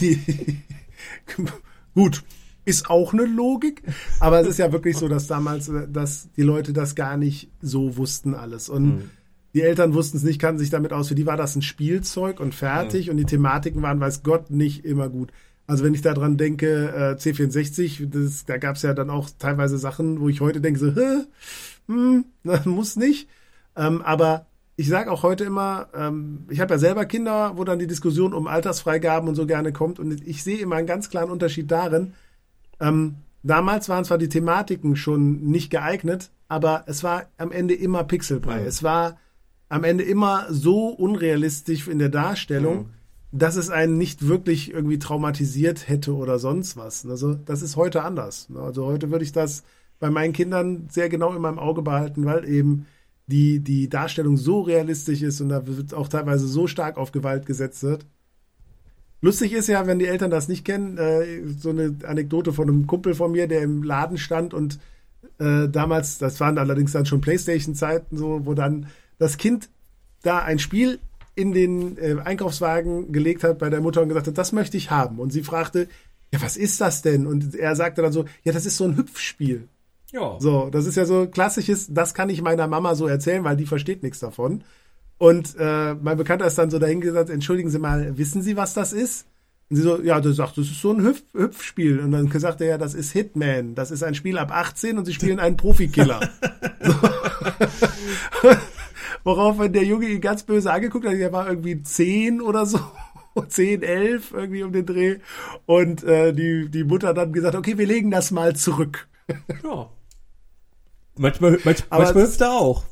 [1.94, 2.24] Gut,
[2.66, 3.84] ist auch eine Logik,
[4.20, 7.98] aber es ist ja wirklich so, dass damals, dass die Leute das gar nicht so
[7.98, 8.68] wussten alles.
[8.70, 9.10] Und hm.
[9.54, 11.10] die Eltern wussten es nicht, kannten sich damit aus.
[11.10, 13.12] Für die war das ein Spielzeug und fertig hm.
[13.12, 15.32] und die Thematiken waren, weiß Gott, nicht immer gut.
[15.68, 19.78] Also wenn ich daran denke, äh, C64, das, da gab es ja dann auch teilweise
[19.78, 21.24] Sachen, wo ich heute denke, so, Hä?
[21.88, 22.26] hm,
[22.66, 23.28] muss nicht.
[23.76, 27.80] Ähm, aber ich sage auch heute immer, ähm, ich habe ja selber Kinder, wo dann
[27.80, 30.00] die Diskussion um Altersfreigaben und so gerne kommt.
[30.00, 32.14] Und ich sehe immer einen ganz klaren Unterschied darin.
[32.80, 38.04] Ähm, damals waren zwar die Thematiken schon nicht geeignet, aber es war am Ende immer
[38.04, 38.62] Pixelbrei.
[38.62, 38.68] Mhm.
[38.68, 39.18] Es war
[39.68, 42.78] am Ende immer so unrealistisch in der Darstellung.
[42.78, 42.95] Mhm
[43.38, 47.06] dass es einen nicht wirklich irgendwie traumatisiert hätte oder sonst was.
[47.06, 48.48] Also das ist heute anders.
[48.56, 49.64] Also heute würde ich das
[50.00, 52.86] bei meinen Kindern sehr genau in meinem Auge behalten, weil eben
[53.28, 57.46] die, die Darstellung so realistisch ist und da wird auch teilweise so stark auf Gewalt
[57.46, 58.06] gesetzt wird.
[59.22, 62.88] Lustig ist ja, wenn die Eltern das nicht kennen, äh, so eine Anekdote von einem
[62.88, 64.80] Kumpel von mir, der im Laden stand und
[65.40, 69.70] äh, damals, das waren allerdings dann schon Playstation-Zeiten, so, wo dann das Kind
[70.22, 71.00] da ein Spiel
[71.36, 74.90] in den äh, Einkaufswagen gelegt hat bei der Mutter und gesagt hat, das möchte ich
[74.90, 75.20] haben.
[75.20, 75.88] Und sie fragte,
[76.32, 77.28] ja, was ist das denn?
[77.28, 79.68] Und er sagte dann so, ja, das ist so ein Hüpfspiel.
[80.12, 80.38] Ja.
[80.40, 83.66] So, das ist ja so klassisches, das kann ich meiner Mama so erzählen, weil die
[83.66, 84.64] versteht nichts davon.
[85.18, 88.94] Und äh, mein Bekannter ist dann so dahingesagt, entschuldigen Sie mal, wissen Sie, was das
[88.94, 89.28] ist?
[89.70, 92.00] Und sie so, ja, du sagst, das ist so ein Hüpf Hüpfspiel.
[92.00, 93.74] Und dann sagt er ja, das ist Hitman.
[93.74, 96.20] Das ist ein Spiel ab 18 und sie spielen einen Profikiller.
[99.26, 102.80] Worauf der Junge ihn ganz böse angeguckt hat, er war irgendwie 10 oder so.
[103.50, 105.18] 10, 11 irgendwie um den Dreh.
[105.66, 109.08] Und äh, die, die Mutter dann gesagt, okay, wir legen das mal zurück.
[109.64, 109.90] Ja.
[111.18, 112.84] Manchmal, manchmal, manchmal hüpft er auch.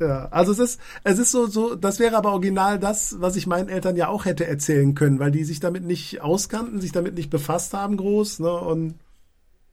[0.00, 3.46] Ja, also es ist, es ist so, so, das wäre aber original das, was ich
[3.46, 7.14] meinen Eltern ja auch hätte erzählen können, weil die sich damit nicht auskannten, sich damit
[7.14, 8.96] nicht befasst haben groß, ne, und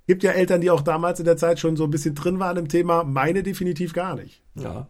[0.07, 2.57] gibt ja Eltern, die auch damals in der Zeit schon so ein bisschen drin waren
[2.57, 4.41] im Thema, meine definitiv gar nicht.
[4.55, 4.87] Ja.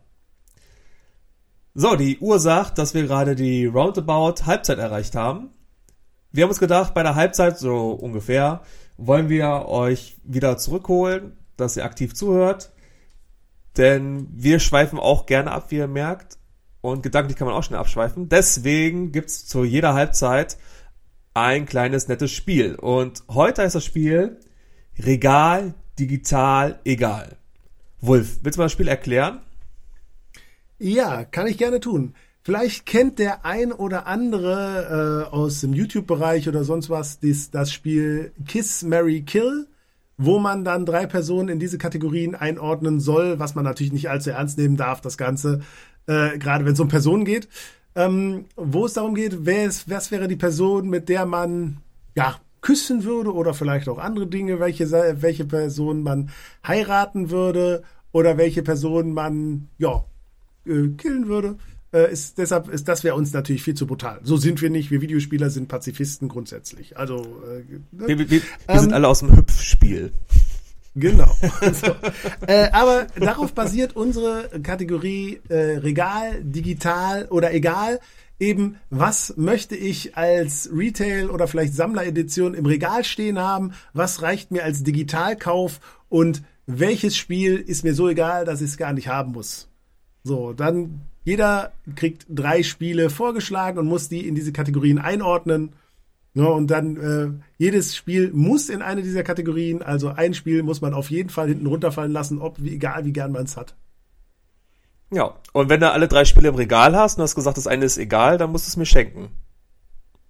[1.73, 5.49] So, die Uhr sagt, dass wir gerade die Roundabout Halbzeit erreicht haben.
[6.31, 8.61] Wir haben uns gedacht, bei der Halbzeit, so ungefähr,
[8.97, 12.71] wollen wir euch wieder zurückholen, dass ihr aktiv zuhört
[13.77, 16.37] denn wir schweifen auch gerne ab, wie ihr merkt.
[16.81, 18.27] Und gedanklich kann man auch schnell abschweifen.
[18.27, 20.57] Deswegen gibt's zu jeder Halbzeit
[21.33, 22.75] ein kleines nettes Spiel.
[22.75, 24.39] Und heute ist das Spiel
[24.99, 27.37] Regal, digital, egal.
[28.01, 29.39] Wolf, willst du mal das Spiel erklären?
[30.83, 32.15] Ja, kann ich gerne tun.
[32.43, 37.71] Vielleicht kennt der ein oder andere äh, aus dem YouTube-Bereich oder sonst was dies, das
[37.71, 39.67] Spiel Kiss, Mary, Kill
[40.23, 44.29] wo man dann drei Personen in diese Kategorien einordnen soll, was man natürlich nicht allzu
[44.29, 45.61] ernst nehmen darf, das Ganze,
[46.05, 47.49] äh, gerade wenn es um Personen geht.
[47.95, 51.77] Ähm, wo es darum geht, wer ist, was wäre die Person, mit der man
[52.15, 54.89] ja küssen würde oder vielleicht auch andere Dinge, welche,
[55.21, 56.29] welche Person man
[56.65, 60.05] heiraten würde oder welche Person man ja
[60.65, 61.57] äh, killen würde
[61.93, 64.19] äh, ist deshalb ist das wäre uns natürlich viel zu brutal.
[64.23, 64.91] So sind wir nicht.
[64.91, 66.97] Wir Videospieler sind Pazifisten grundsätzlich.
[66.97, 70.11] Also äh, wir, wir, wir ähm, sind alle aus dem Hüpfspiel.
[70.95, 71.37] Genau.
[71.73, 71.95] so.
[72.47, 77.99] äh, aber darauf basiert unsere Kategorie äh, Regal, digital oder egal.
[78.39, 83.73] Eben, was möchte ich als Retail oder vielleicht Sammleredition im Regal stehen haben?
[83.93, 85.79] Was reicht mir als Digitalkauf?
[86.09, 89.70] Und welches Spiel ist mir so egal, dass ich es gar nicht haben muss?
[90.23, 95.73] So, dann jeder kriegt drei Spiele vorgeschlagen und muss die in diese Kategorien einordnen.
[96.33, 100.79] Ja, und dann äh, jedes Spiel muss in eine dieser Kategorien, also ein Spiel muss
[100.79, 103.75] man auf jeden Fall hinten runterfallen lassen, ob wie, egal wie gern man es hat.
[105.11, 107.83] Ja, und wenn du alle drei Spiele im Regal hast und hast gesagt, das eine
[107.83, 109.29] ist egal, dann musst du es mir schenken.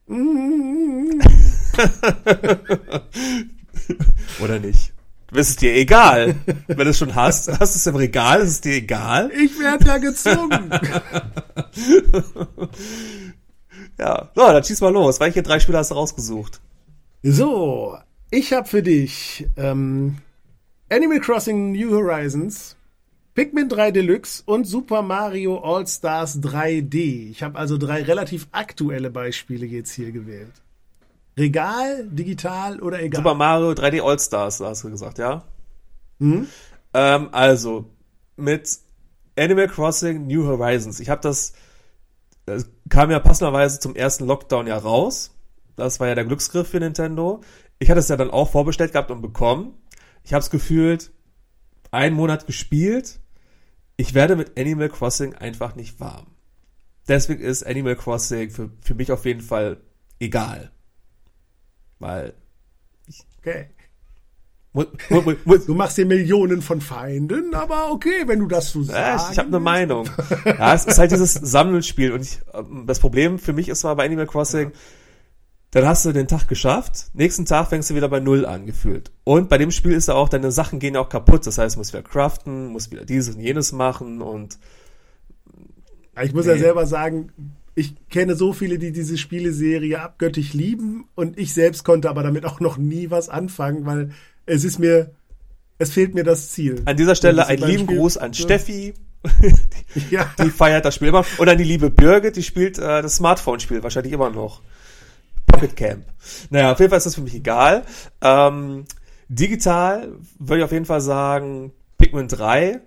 [4.44, 4.94] Oder nicht?
[5.40, 6.36] Ist es dir egal.
[6.68, 9.32] Wenn du es schon hast, hast du es im Regal, ist es dir egal?
[9.32, 10.70] Ich werde ja gezwungen.
[13.98, 15.20] ja, so, dann schieß mal los.
[15.20, 16.60] Welche drei Spiele hast du rausgesucht?
[17.24, 17.98] So,
[18.30, 20.18] ich habe für dich ähm,
[20.90, 22.76] Animal Crossing New Horizons,
[23.34, 27.30] Pikmin 3 Deluxe und Super Mario All Stars 3D.
[27.30, 30.62] Ich habe also drei relativ aktuelle Beispiele jetzt hier gewählt.
[31.38, 33.20] Regal, digital oder egal?
[33.20, 35.44] Super Mario 3D All-Stars, hast du gesagt, ja?
[36.20, 36.48] Mhm.
[36.94, 37.90] Ähm, also,
[38.36, 38.80] mit
[39.38, 41.00] Animal Crossing New Horizons.
[41.00, 41.54] Ich habe das,
[42.46, 45.32] das kam ja passenderweise zum ersten Lockdown ja raus.
[45.76, 47.42] Das war ja der Glücksgriff für Nintendo.
[47.80, 49.74] Ich hatte es ja dann auch vorbestellt gehabt und bekommen.
[50.24, 51.12] Ich habe es gefühlt
[51.92, 53.20] einen Monat gespielt.
[53.98, 56.28] Ich werde mit Animal Crossing einfach nicht warm.
[57.08, 59.78] Deswegen ist Animal Crossing für, für mich auf jeden Fall
[60.20, 60.72] egal.
[62.02, 62.34] Weil.
[63.40, 63.68] Okay.
[64.74, 69.28] du machst dir Millionen von Feinden, aber okay, wenn du das so sagst.
[69.28, 70.10] Ja, ich habe eine Meinung.
[70.46, 73.94] Ja, es ist halt dieses Sammelspiel und ich, ähm, das Problem für mich ist mal
[73.96, 74.76] bei Animal Crossing, ja.
[75.72, 79.12] dann hast du den Tag geschafft, nächsten Tag fängst du wieder bei Null an, gefühlt.
[79.24, 81.76] Und bei dem Spiel ist ja auch, deine Sachen gehen ja auch kaputt, das heißt,
[81.76, 84.58] du musst wieder craften, musst wieder dieses und jenes machen und
[86.24, 86.54] ich muss nee.
[86.54, 87.32] ja selber sagen,
[87.82, 92.46] ich kenne so viele, die diese Spieleserie abgöttisch lieben und ich selbst konnte aber damit
[92.46, 94.12] auch noch nie was anfangen, weil
[94.46, 95.12] es ist mir,
[95.80, 96.82] es fehlt mir das Ziel.
[96.86, 98.94] An dieser Stelle einen lieben Spiel Gruß an Steffi.
[99.96, 100.32] die, ja.
[100.40, 101.26] die feiert das Spiel immer.
[101.40, 104.62] Und an die liebe Birgit, die spielt äh, das Smartphone-Spiel wahrscheinlich immer noch.
[105.48, 106.06] Pocket Camp.
[106.52, 107.84] Naja, auf jeden Fall ist das für mich egal.
[108.22, 108.86] Ähm,
[109.28, 112.80] digital würde ich auf jeden Fall sagen Pikmin 3.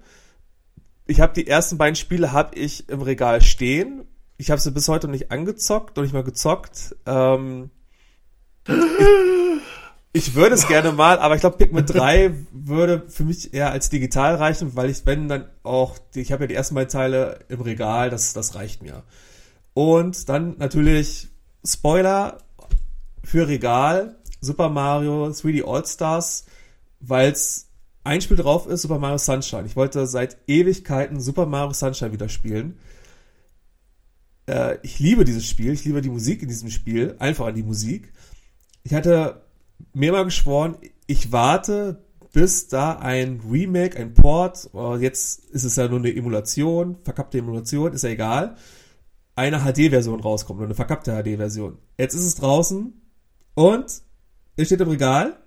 [1.06, 4.04] Ich habe die ersten beiden Spiele habe ich im Regal stehen
[4.36, 6.96] ich habe sie bis heute nicht angezockt, noch nicht mal gezockt.
[7.06, 7.70] Ähm,
[8.66, 8.74] ich,
[10.12, 13.90] ich würde es gerne mal, aber ich glaube, Pikmin 3 würde für mich eher als
[13.90, 17.60] digital reichen, weil ich, wenn dann auch, ich habe ja die ersten beiden Teile im
[17.60, 19.02] Regal, das, das reicht mir.
[19.72, 21.28] Und dann natürlich
[21.64, 22.38] Spoiler
[23.22, 26.46] für Regal, Super Mario 3D All-Stars,
[27.00, 27.70] weil es
[28.04, 29.64] ein Spiel drauf ist Super Mario Sunshine.
[29.66, 32.78] Ich wollte seit Ewigkeiten Super Mario Sunshine wieder spielen.
[34.46, 37.62] Äh, ich liebe dieses Spiel, ich liebe die Musik in diesem Spiel, einfach an die
[37.62, 38.12] Musik.
[38.82, 39.42] Ich hatte
[39.92, 40.76] mir mal geschworen,
[41.06, 46.14] ich warte, bis da ein Remake, ein Port, oh, jetzt ist es ja nur eine
[46.14, 48.56] Emulation, verkappte Emulation, ist ja egal,
[49.36, 51.78] eine HD-Version rauskommt, eine verkappte HD-Version.
[51.98, 52.92] Jetzt ist es draußen
[53.54, 54.02] und
[54.56, 55.38] es steht im Regal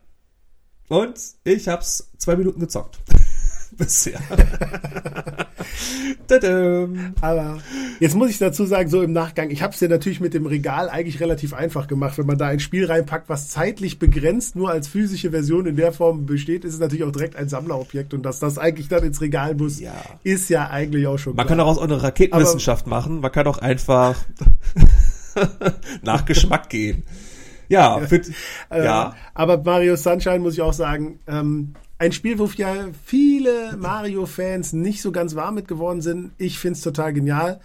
[0.89, 2.99] und ich hab's zwei Minuten gezockt.
[3.77, 4.19] Bisher.
[7.21, 7.57] Aber
[7.99, 10.45] jetzt muss ich dazu sagen, so im Nachgang, ich habe es ja natürlich mit dem
[10.45, 12.17] Regal eigentlich relativ einfach gemacht.
[12.17, 15.91] Wenn man da ein Spiel reinpackt, was zeitlich begrenzt nur als physische Version in der
[15.93, 18.13] Form besteht, ist es natürlich auch direkt ein Sammlerobjekt.
[18.13, 19.93] Und dass das eigentlich dann ins Regal muss, Ja.
[20.23, 21.49] ist ja eigentlich auch schon Man klar.
[21.49, 23.19] kann daraus auch eine Raketenwissenschaft machen.
[23.21, 24.15] Man kann auch einfach
[26.01, 27.03] nach Geschmack gehen.
[27.69, 28.21] Ja, für,
[28.69, 29.15] Äh, ja.
[29.33, 35.01] Aber Mario Sunshine muss ich auch sagen, ähm, ein Spiel, wo ja viele Mario-Fans nicht
[35.01, 36.31] so ganz warm mit geworden sind.
[36.37, 37.59] Ich find's total genial.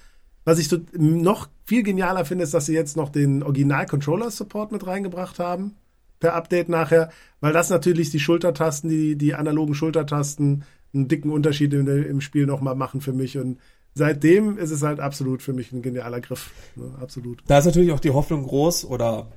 [0.44, 5.38] Was ich noch viel genialer finde, ist, dass sie jetzt noch den Original-Controller-Support mit reingebracht
[5.38, 5.76] haben.
[6.18, 7.10] Per Update nachher.
[7.40, 10.64] Weil das natürlich die Schultertasten, die, die analogen Schultertasten,
[10.94, 13.38] einen dicken Unterschied im, im Spiel nochmal machen für mich.
[13.38, 13.58] Und
[13.94, 16.50] seitdem ist es halt absolut für mich ein genialer Griff.
[16.74, 17.42] Ne, absolut.
[17.46, 19.30] Da ist natürlich auch die Hoffnung groß oder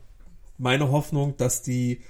[0.58, 2.02] meine Hoffnung, dass die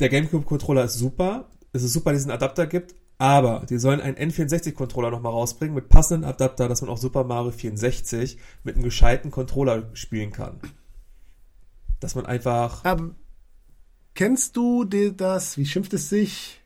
[0.00, 1.48] der GameCube-Controller ist super.
[1.74, 5.74] Es ist super, dass es einen Adapter gibt, aber die sollen einen N64-Controller nochmal rausbringen
[5.74, 10.60] mit passenden Adapter, dass man auch Super Mario 64 mit einem gescheiten Controller spielen kann.
[11.98, 13.16] Dass man einfach Aber
[14.14, 16.60] kennst du das, wie schimpft es sich?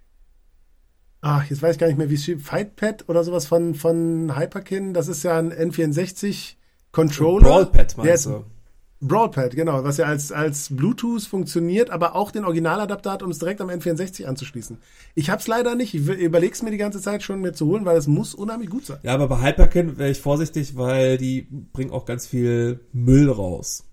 [1.22, 2.46] Ach, jetzt weiß ich gar nicht mehr, wie es schimpft.
[2.46, 4.92] Fightpad oder sowas von, von Hyperkin.
[4.92, 6.56] Das ist ja ein N64
[6.92, 7.48] Controller.
[7.48, 8.44] Brawlpad Der meinst du?
[9.00, 13.38] Brawlpad, genau, was ja als, als Bluetooth funktioniert, aber auch den Originaladapter hat, um es
[13.38, 14.78] direkt am N64 anzuschließen.
[15.14, 15.94] Ich hab's leider nicht.
[15.94, 18.70] Ich überlege es mir die ganze Zeit schon mir zu holen, weil es muss unheimlich
[18.70, 18.98] gut sein.
[19.04, 23.84] Ja, aber bei Hyperkin wäre ich vorsichtig, weil die bringen auch ganz viel Müll raus.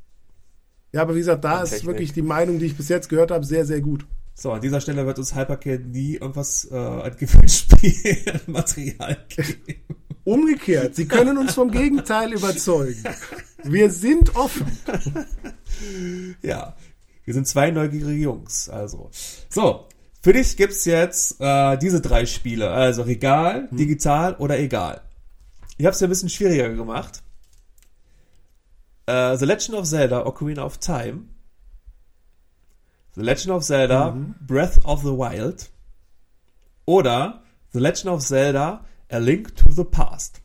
[0.91, 3.45] Ja, aber wie gesagt, da ist wirklich die Meinung, die ich bis jetzt gehört habe,
[3.45, 4.05] sehr, sehr gut.
[4.37, 9.85] So, an dieser Stelle wird uns Hyperkin nie irgendwas äh, an Gewinnspielmaterial geben.
[10.25, 13.01] Umgekehrt, sie können uns vom Gegenteil überzeugen.
[13.63, 14.67] Wir sind offen.
[16.41, 16.75] Ja,
[17.23, 18.67] wir sind zwei neugierige Jungs.
[18.67, 19.09] Also,
[19.49, 19.87] so,
[20.21, 22.71] für dich gibt's jetzt äh, diese drei Spiele.
[22.71, 24.99] Also Regal, digital oder egal.
[25.77, 27.21] Ich habe es ja ein bisschen schwieriger gemacht.
[29.05, 31.25] Äh, The Legend of Zelda Ocarina of Time.
[33.15, 35.69] The Legend of Zelda Breath of the Wild.
[36.85, 37.41] Oder
[37.71, 40.41] The Legend of Zelda A Link to the Past.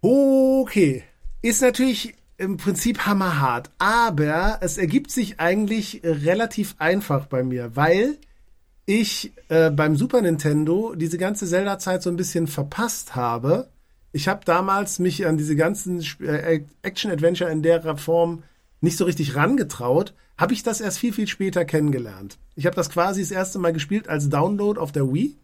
[0.00, 1.04] Okay.
[1.42, 8.18] Ist natürlich im Prinzip hammerhart, aber es ergibt sich eigentlich relativ einfach bei mir, weil
[8.86, 13.68] ich äh, beim Super Nintendo diese ganze Zelda-Zeit so ein bisschen verpasst habe.
[14.12, 18.42] Ich habe damals mich an diese ganzen äh, Action-Adventure in der Form
[18.80, 22.38] nicht so richtig rangetraut, habe ich das erst viel, viel später kennengelernt.
[22.54, 25.36] Ich habe das quasi das erste Mal gespielt als Download auf der Wii.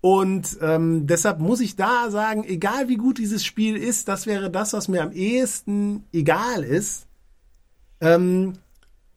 [0.00, 4.50] Und ähm, deshalb muss ich da sagen, egal wie gut dieses Spiel ist, das wäre
[4.50, 7.06] das, was mir am ehesten egal ist.
[8.00, 8.54] Ähm,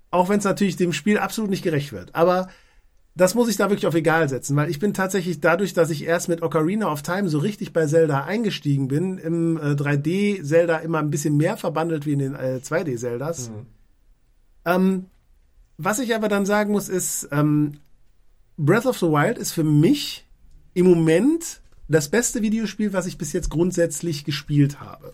[0.10, 2.16] auch wenn es natürlich dem Spiel absolut nicht gerecht wird.
[2.16, 2.50] Aber
[3.16, 6.06] das muss ich da wirklich auf egal setzen, weil ich bin tatsächlich dadurch, dass ich
[6.06, 10.78] erst mit Ocarina of Time so richtig bei Zelda eingestiegen bin, im äh, 3D Zelda
[10.78, 13.52] immer ein bisschen mehr verbandelt wie in den äh, 2D Zeldas.
[14.66, 15.08] Ähm,
[15.78, 17.80] was ich aber dann sagen muss, ist, ähm,
[18.58, 20.28] Breath of the Wild ist für mich
[20.74, 25.14] im Moment das beste Videospiel, was ich bis jetzt grundsätzlich gespielt habe.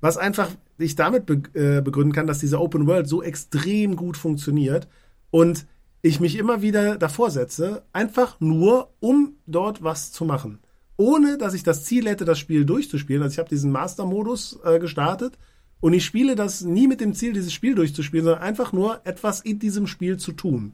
[0.00, 4.16] Was einfach ich damit be äh, begründen kann, dass diese Open World so extrem gut
[4.16, 4.88] funktioniert
[5.30, 5.66] und
[6.06, 10.60] ich mich immer wieder davor setze, einfach nur, um dort was zu machen.
[10.96, 13.22] Ohne, dass ich das Ziel hätte, das Spiel durchzuspielen.
[13.22, 15.38] Also ich habe diesen Master-Modus äh, gestartet
[15.80, 19.40] und ich spiele das nie mit dem Ziel, dieses Spiel durchzuspielen, sondern einfach nur etwas
[19.40, 20.72] in diesem Spiel zu tun.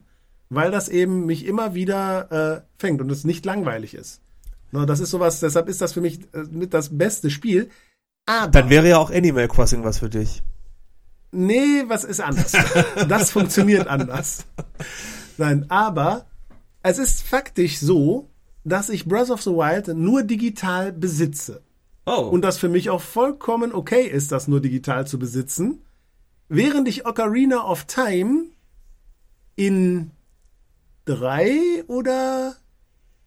[0.49, 4.21] Weil das eben mich immer wieder äh, fängt und es nicht langweilig ist.
[4.71, 7.69] Na, das ist sowas, deshalb ist das für mich äh, mit das beste Spiel.
[8.25, 10.41] Aber Dann wäre ja auch Animal Crossing was für dich.
[11.31, 12.53] Nee, was ist anders?
[13.09, 14.45] Das funktioniert anders.
[15.37, 16.25] Nein, aber
[16.81, 18.29] es ist faktisch so,
[18.63, 21.61] dass ich Breath of the Wild nur digital besitze.
[22.05, 22.29] Oh.
[22.31, 25.81] Und das für mich auch vollkommen okay ist, das nur digital zu besitzen.
[26.49, 28.47] Während ich Ocarina of Time
[29.55, 30.11] in
[31.05, 32.55] drei oder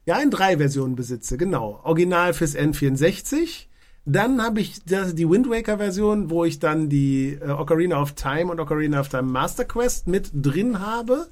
[0.05, 1.81] ja, in drei Versionen besitze, genau.
[1.83, 3.67] Original fürs N64.
[4.05, 8.13] Dann habe ich das, die Wind Waker Version, wo ich dann die äh, Ocarina of
[8.13, 11.27] Time und Ocarina of Time Master Quest mit drin habe.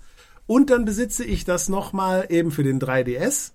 [0.46, 3.52] Und dann besitze ich das nochmal eben für den 3DS.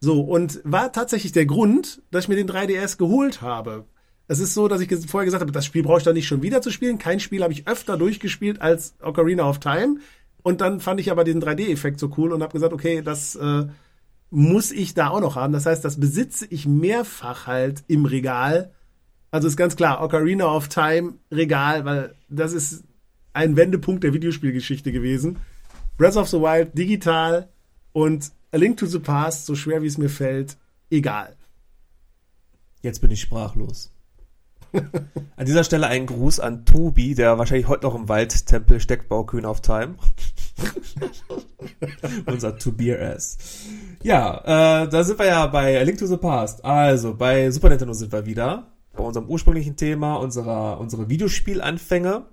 [0.00, 3.84] So, und war tatsächlich der Grund, dass ich mir den 3DS geholt habe.
[4.28, 6.42] Es ist so, dass ich vorher gesagt habe, das Spiel brauche ich doch nicht schon
[6.42, 6.98] wieder zu spielen.
[6.98, 9.98] Kein Spiel habe ich öfter durchgespielt als Ocarina of Time.
[10.42, 13.66] Und dann fand ich aber den 3D-Effekt so cool und habe gesagt, okay, das äh,
[14.30, 15.52] muss ich da auch noch haben.
[15.52, 18.72] Das heißt, das besitze ich mehrfach halt im Regal.
[19.30, 22.84] Also ist ganz klar, Ocarina of Time Regal, weil das ist
[23.32, 25.38] ein Wendepunkt der Videospielgeschichte gewesen.
[25.96, 27.48] Breath of the Wild digital
[27.92, 30.56] und A Link to the Past, so schwer wie es mir fällt,
[30.90, 31.36] egal.
[32.82, 33.90] Jetzt bin ich sprachlos.
[35.36, 39.46] an dieser Stelle ein Gruß an Tobi, der wahrscheinlich heute noch im Waldtempel steckt, Baukühn
[39.46, 39.94] of Time.
[42.26, 43.38] Unser Tobias.
[44.02, 46.64] Ja, äh, da sind wir ja bei A Link to the Past.
[46.64, 48.66] Also, bei Super Nintendo sind wir wieder.
[48.92, 52.26] Bei unserem ursprünglichen Thema, unserer, unsere Videospielanfänge.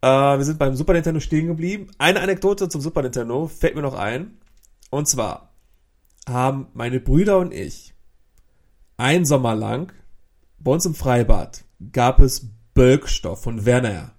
[0.00, 1.88] Äh, wir sind beim Super Nintendo stehen geblieben.
[1.98, 4.38] Eine Anekdote zum Super Nintendo fällt mir noch ein.
[4.90, 5.54] Und zwar
[6.28, 7.94] haben meine Brüder und ich
[8.96, 9.92] ein Sommer lang
[10.58, 14.12] bei uns im Freibad gab es Bölkstoff von Werner.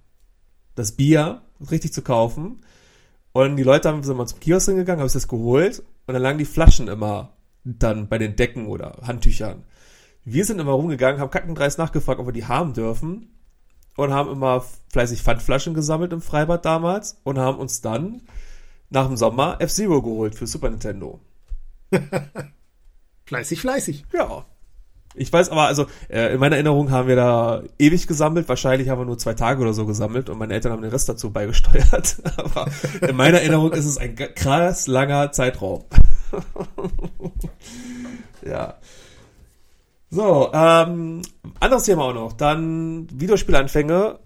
[0.74, 2.62] Das Bier richtig zu kaufen.
[3.32, 6.22] Und die Leute haben, sind mal zum Kiosk hingegangen, habe ich das geholt und dann
[6.22, 9.64] lagen die Flaschen immer dann bei den Decken oder Handtüchern.
[10.24, 13.28] Wir sind immer rumgegangen, haben kackendreist nachgefragt, ob wir die haben dürfen
[14.00, 18.22] und haben immer fleißig Pfandflaschen gesammelt im Freibad damals und haben uns dann
[18.88, 21.20] nach dem Sommer F-Zero geholt für Super Nintendo.
[23.26, 24.04] fleißig, fleißig.
[24.12, 24.44] Ja.
[25.14, 28.48] Ich weiß aber, also äh, in meiner Erinnerung haben wir da ewig gesammelt.
[28.48, 31.08] Wahrscheinlich haben wir nur zwei Tage oder so gesammelt und meine Eltern haben den Rest
[31.08, 32.16] dazu beigesteuert.
[32.36, 32.68] aber
[33.00, 35.84] in meiner Erinnerung ist es ein krass langer Zeitraum.
[38.46, 38.74] ja.
[40.10, 41.22] So, ähm,
[41.60, 42.32] anderes Thema auch noch.
[42.32, 44.18] Dann Videospielanfänge.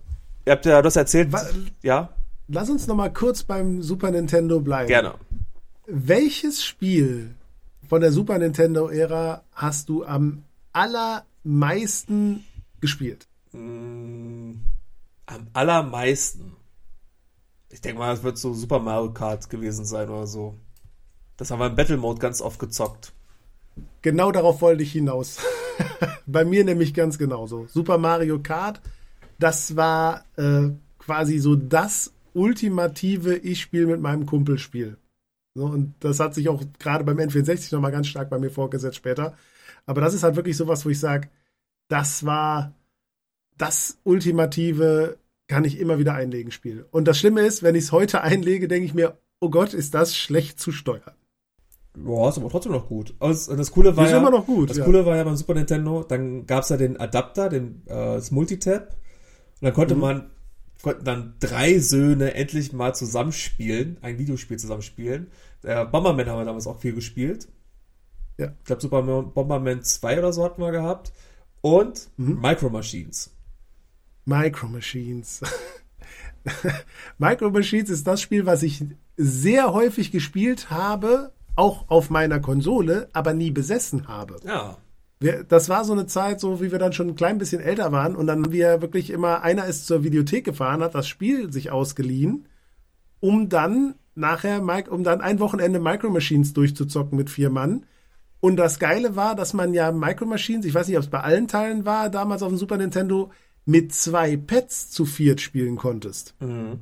[0.47, 1.33] Ihr habt ja das erzählt.
[1.33, 1.55] Was?
[1.83, 2.11] Ja.
[2.49, 4.89] Lass uns noch mal kurz beim Super Nintendo bleiben.
[4.89, 5.15] Gerne.
[5.87, 7.35] Welches Spiel
[7.89, 12.45] von der Super Nintendo-Ära hast du am allermeisten
[12.81, 13.29] gespielt?
[13.53, 14.53] Mm,
[15.27, 16.57] am allermeisten.
[17.71, 20.55] Ich denke mal, es wird so Super Mario Kart gewesen sein oder so.
[21.37, 23.13] Das haben wir im Battle Mode ganz oft gezockt.
[24.03, 25.39] Genau darauf wollte ich hinaus.
[26.27, 27.67] Bei mir nämlich ganz genauso.
[27.67, 28.81] Super Mario Kart,
[29.39, 34.99] das war äh, quasi so das ultimative Ich-Spiel mit meinem Kumpelspiel.
[35.55, 38.97] So, und das hat sich auch gerade beim N64 nochmal ganz stark bei mir vorgesetzt
[38.97, 39.37] später.
[39.87, 41.29] Aber das ist halt wirklich sowas, wo ich sage,
[41.89, 42.75] das war
[43.57, 46.87] das ultimative, kann ich immer wieder einlegen, Spiel.
[46.91, 49.95] Und das Schlimme ist, wenn ich es heute einlege, denke ich mir, oh Gott, ist
[49.95, 51.15] das schlecht zu steuern.
[51.97, 53.15] Boah, ist aber trotzdem noch gut.
[53.21, 54.71] Also das Coole war ist ja, immer noch gut.
[54.71, 54.85] Das ja.
[54.85, 58.89] Coole war ja beim Super Nintendo, dann gab's ja den Adapter, den äh, das Multitap.
[58.91, 60.01] Und dann konnte Mhm.
[60.01, 60.31] man
[60.83, 65.29] konnten dann drei Söhne endlich mal zusammenspielen, ein Videospiel zusammenspielen.
[65.63, 67.49] Der Bomberman haben wir damals auch viel gespielt.
[68.39, 68.53] Ja.
[68.59, 71.13] Ich glaube, Super Bomberman 2 oder so hatten wir gehabt.
[71.63, 72.41] Und Mhm.
[72.41, 73.31] Micro Machines.
[74.27, 75.41] Micro Machines.
[77.19, 78.85] Micro Machines ist das Spiel, was ich
[79.17, 84.37] sehr häufig gespielt habe, auch auf meiner Konsole, aber nie besessen habe.
[84.45, 84.79] Ja.
[85.21, 87.93] Wir, das war so eine Zeit, so wie wir dann schon ein klein bisschen älter
[87.93, 91.53] waren und dann haben wir wirklich immer, einer ist zur Videothek gefahren, hat das Spiel
[91.53, 92.49] sich ausgeliehen,
[93.21, 97.87] um dann nachher, um dann ein Wochenende Micro Machines durchzuzocken mit vier Mann.
[98.41, 101.21] Und das Geile war, dass man ja Micro Machines, ich weiß nicht, ob es bei
[101.21, 103.31] allen Teilen war, damals auf dem Super Nintendo,
[103.65, 106.35] mit zwei Pads zu viert spielen konntest.
[106.41, 106.81] Mhm.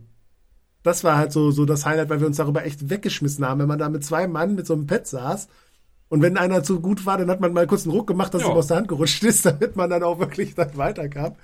[0.83, 3.69] Das war halt so, so das Highlight, weil wir uns darüber echt weggeschmissen haben, wenn
[3.69, 5.49] man da mit zwei Mann mit so einem Pad saß.
[6.09, 8.43] Und wenn einer zu gut war, dann hat man mal kurz einen Ruck gemacht, dass
[8.43, 8.49] Ja.
[8.49, 11.35] es ihm aus der Hand gerutscht ist, damit man dann auch wirklich dann weiterkam.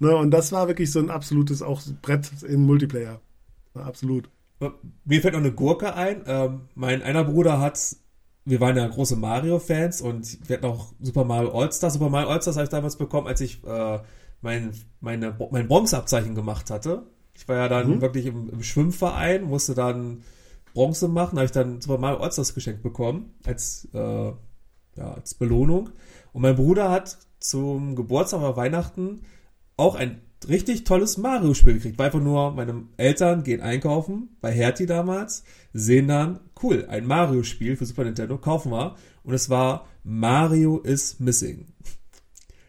[0.00, 3.20] Ne, und das war wirklich so ein absolutes auch Brett im Multiplayer.
[3.74, 4.28] Ja, absolut.
[5.04, 6.22] Mir fällt noch eine Gurke ein.
[6.26, 7.96] Ähm, mein einer Bruder hat,
[8.44, 11.94] wir waren ja große Mario-Fans und wir hatten auch Super Mario All-Stars.
[11.94, 13.98] Super Mario All-Stars habe ich damals bekommen, als ich äh,
[14.40, 17.04] mein, meine, mein Bronzeabzeichen gemacht hatte.
[17.42, 18.00] Ich war ja dann Mhm.
[18.00, 20.22] wirklich im, im Schwimmverein, musste dann
[20.74, 25.90] Bronze machen, habe ich dann Super Mario All-Stars geschenkt bekommen, als, äh, ja, als Belohnung.
[26.32, 29.22] Und mein Bruder hat zum Geburtstag oder Weihnachten
[29.76, 31.98] auch ein richtig tolles Mario-Spiel gekriegt.
[31.98, 37.76] War einfach nur, meine Eltern gehen einkaufen, bei Hertie damals, sehen dann, cool, ein Mario-Spiel
[37.76, 38.94] für Super Nintendo, kaufen wir.
[39.24, 41.66] Und es war Mario is Missing.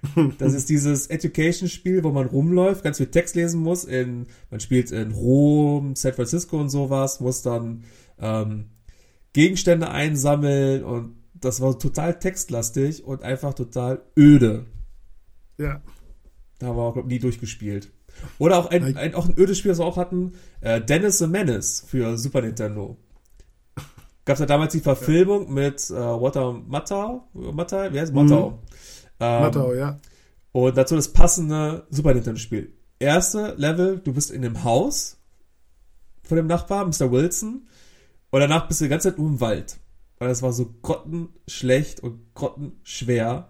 [0.37, 3.85] Das ist dieses Education-Spiel, wo man rumläuft, ganz viel Text lesen muss.
[3.85, 7.83] In, man spielt in Rom, San Francisco und sowas, muss dann
[8.19, 8.65] ähm,
[9.33, 14.65] Gegenstände einsammeln und das war total textlastig und einfach total öde.
[15.57, 15.81] Ja.
[16.59, 17.91] Da haben wir auch, glaube nie durchgespielt.
[18.37, 21.27] Oder auch ein, ein, auch ein ödes Spiel, das wir auch hatten, äh, Dennis the
[21.27, 22.97] Menace für Super Nintendo.
[24.25, 25.51] Gab es ja damals die Verfilmung ja.
[25.51, 28.13] mit äh, Walter Matthau, Matthau, wie heißt?
[28.13, 28.51] Matthau.
[28.51, 28.57] Mhm.
[29.19, 29.99] Ähm, Matthau, ja.
[30.51, 32.73] Und dazu das passende Super Nintendo-Spiel.
[32.99, 35.17] Erste Level, du bist in dem Haus
[36.23, 37.11] von dem Nachbar, Mr.
[37.11, 37.67] Wilson,
[38.29, 39.77] und danach bist du die ganze Zeit nur im Wald.
[40.19, 43.49] Weil das war so grottenschlecht und grottenschwer.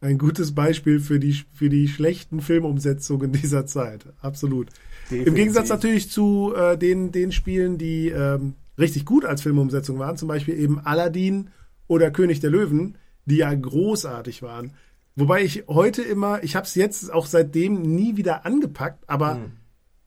[0.00, 4.06] Ein gutes Beispiel für die, für die schlechten Filmumsetzungen dieser Zeit.
[4.20, 4.68] Absolut.
[5.04, 5.26] Definitiv.
[5.26, 10.16] Im Gegensatz natürlich zu äh, den, den Spielen, die ähm, richtig gut als Filmumsetzung waren,
[10.16, 11.50] zum Beispiel eben Aladdin
[11.88, 14.72] oder König der Löwen, die ja großartig waren.
[15.14, 19.52] Wobei ich heute immer, ich habe es jetzt auch seitdem nie wieder angepackt, aber mhm.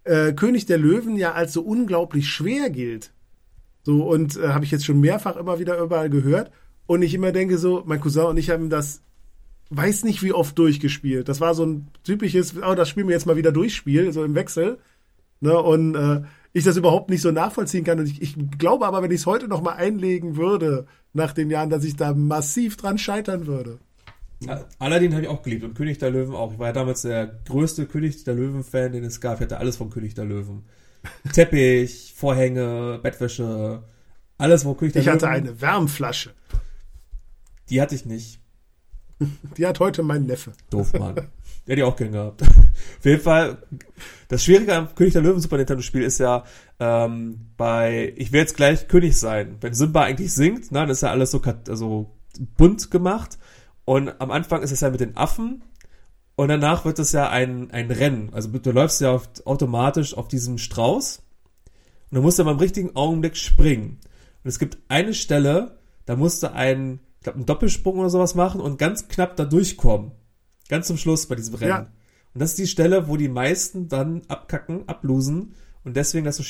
[0.04, 3.12] äh, König der Löwen ja als so unglaublich schwer gilt.
[3.84, 6.52] So, und äh, habe ich jetzt schon mehrfach immer wieder überall gehört.
[6.86, 9.02] Und ich immer denke so, mein Cousin und ich haben das,
[9.70, 11.30] weiß nicht wie oft durchgespielt.
[11.30, 14.36] Das war so ein typisches, oh, das spielen wir jetzt mal wieder durchspiel, so im
[14.36, 14.80] Wechsel.
[15.42, 16.22] Ne, und äh,
[16.54, 18.00] ich das überhaupt nicht so nachvollziehen kann.
[18.00, 21.50] Und ich, ich glaube aber, wenn ich es heute noch mal einlegen würde, nach den
[21.50, 23.80] Jahren, dass ich da massiv dran scheitern würde.
[24.42, 26.54] Ja, Aladdin habe ich auch geliebt und König der Löwen auch.
[26.54, 29.36] Ich war ja damals der größte König der Löwen-Fan, den es gab.
[29.36, 30.64] Ich hatte alles vom König der Löwen.
[31.34, 33.84] Teppich, Vorhänge, Bettwäsche,
[34.38, 36.32] alles, wo König der Ich Löwen, hatte eine Wärmflasche.
[37.70, 38.40] Die hatte ich nicht.
[39.58, 40.54] Die hat heute mein Neffe.
[40.70, 41.16] Doof, Mann.
[41.70, 42.42] Der hätte ich auch gern gehabt.
[42.98, 43.60] Auf jeden Fall,
[44.28, 46.44] das Schwierige am König der Löwen Super Nintendo Spiel ist ja,
[46.80, 49.58] ähm, bei, ich will jetzt gleich König sein.
[49.62, 52.10] Wenn Simba eigentlich singt, ne, dann ist ja alles so, also
[52.58, 53.38] bunt gemacht.
[53.86, 55.64] Und am Anfang ist es ja mit den Affen
[56.36, 58.30] und danach wird es ja ein, ein Rennen.
[58.34, 61.22] Also du läufst ja auf, automatisch auf diesem Strauß
[62.10, 64.00] und du musst ja mal im richtigen Augenblick springen.
[64.44, 68.34] Und es gibt eine Stelle, da musst du einen, ich glaube, einen Doppelsprung oder sowas
[68.34, 70.14] machen und ganz knapp da durchkommen.
[70.70, 71.70] Ganz zum Schluss bei diesem Rennen.
[71.70, 71.80] Ja.
[72.34, 76.44] Und das ist die Stelle, wo die meisten dann abkacken, ablosen und deswegen das so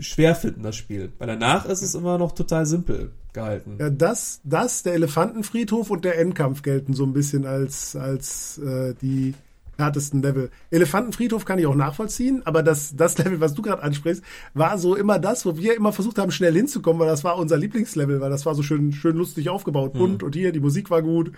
[0.00, 1.12] schwer finden, das Spiel.
[1.18, 3.76] Weil danach ist es immer noch total simpel gehalten.
[3.78, 8.94] Ja, das, das, der Elefantenfriedhof und der Endkampf gelten so ein bisschen als, als äh,
[9.00, 9.34] die
[9.78, 10.50] härtesten Level.
[10.70, 14.22] Elefantenfriedhof kann ich auch nachvollziehen, aber das, das Level, was du gerade ansprichst,
[14.54, 17.56] war so immer das, wo wir immer versucht haben, schnell hinzukommen, weil das war unser
[17.56, 19.98] Lieblingslevel, weil das war so schön, schön lustig aufgebaut, hm.
[19.98, 20.26] bunt mhm.
[20.26, 21.32] und hier, die Musik war gut.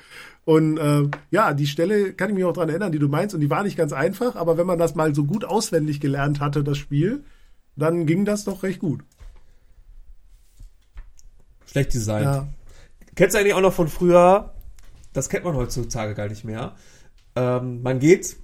[0.44, 3.40] Und äh, ja, die Stelle kann ich mich auch dran erinnern, die du meinst, und
[3.40, 6.64] die war nicht ganz einfach, aber wenn man das mal so gut auswendig gelernt hatte,
[6.64, 7.24] das Spiel,
[7.76, 9.02] dann ging das doch recht gut.
[11.66, 12.24] Schlecht designt.
[12.24, 12.48] Ja.
[13.14, 14.52] Kennst du eigentlich auch noch von früher?
[15.12, 16.76] Das kennt man heutzutage gar nicht mehr.
[17.38, 18.36] Ähm, man geht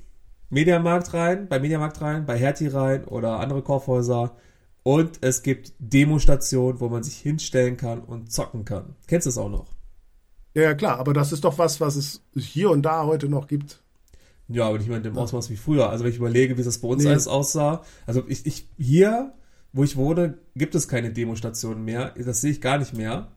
[0.50, 4.36] Mediamarkt rein, bei Mediamarkt rein, bei Hertie rein oder andere Kaufhäuser
[4.84, 8.94] und es gibt Demostationen, wo man sich hinstellen kann und zocken kann.
[9.08, 9.66] Kennst du es auch noch?
[10.54, 13.48] Ja, ja, klar, aber das ist doch was, was es hier und da heute noch
[13.48, 13.82] gibt.
[14.46, 15.90] Ja, aber nicht mehr in dem Ausmaß wie früher.
[15.90, 17.10] Also wenn ich überlege, wie das bei uns nee.
[17.10, 17.82] alles aussah.
[18.06, 19.32] Also ich, ich, hier,
[19.72, 22.14] wo ich wohne, gibt es keine Demostationen mehr.
[22.16, 23.32] Das sehe ich gar nicht mehr.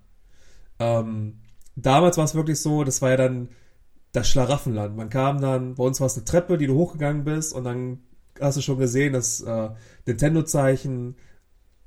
[0.77, 1.39] Ähm,
[1.75, 3.47] damals war es wirklich so, das war ja dann
[4.17, 4.95] das Schlaraffenland.
[4.95, 7.99] Man kam dann, bei uns war es eine Treppe, die du hochgegangen bist und dann
[8.39, 9.69] hast du schon gesehen, das äh,
[10.05, 11.15] Nintendo-Zeichen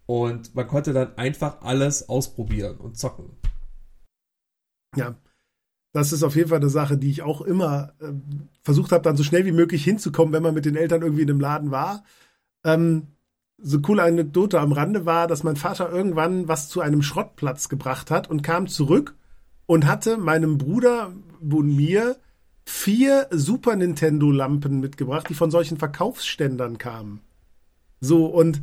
[0.07, 3.31] und man konnte dann einfach alles ausprobieren und zocken.
[4.97, 5.15] Ja,
[5.93, 8.13] das ist auf jeden Fall eine Sache, die ich auch immer äh,
[8.63, 11.31] versucht habe, dann so schnell wie möglich hinzukommen, wenn man mit den Eltern irgendwie in
[11.31, 12.05] einem Laden war.
[12.65, 13.09] Ähm,
[13.59, 18.11] so coole Anekdote am Rande war, dass mein Vater irgendwann was zu einem Schrottplatz gebracht
[18.11, 19.17] hat und kam zurück
[19.71, 22.17] und hatte meinem Bruder und mir
[22.65, 27.21] vier Super Nintendo Lampen mitgebracht, die von solchen Verkaufsständern kamen.
[28.01, 28.63] So und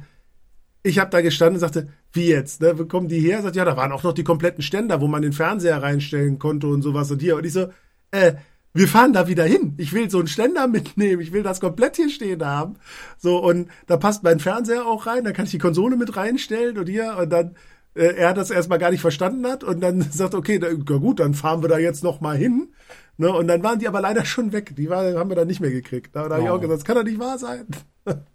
[0.84, 2.60] ich habe da gestanden und sagte, wie jetzt?
[2.60, 2.78] Ne?
[2.78, 3.42] Wo kommen die her?
[3.42, 6.68] Sagt, ja, da waren auch noch die kompletten Ständer, wo man den Fernseher reinstellen konnte
[6.68, 7.38] und sowas und hier.
[7.38, 7.70] Und ich so,
[8.12, 8.34] äh,
[8.74, 9.76] wir fahren da wieder hin.
[9.78, 11.22] Ich will so einen Ständer mitnehmen.
[11.22, 12.76] Ich will das komplett hier stehen haben.
[13.18, 15.24] So, und da passt mein Fernseher auch rein.
[15.24, 17.16] Da kann ich die Konsole mit reinstellen und hier.
[17.18, 17.56] Und dann,
[17.98, 21.34] äh, er das erstmal gar nicht verstanden hat und dann sagt, okay, na gut, dann
[21.34, 22.70] fahren wir da jetzt noch mal hin.
[23.18, 23.32] Ne?
[23.32, 24.76] Und dann waren die aber leider schon weg.
[24.76, 26.16] Die war, haben wir dann nicht mehr gekriegt.
[26.16, 26.32] Da, da oh.
[26.34, 27.66] habe ich auch gesagt, das kann doch nicht wahr sein.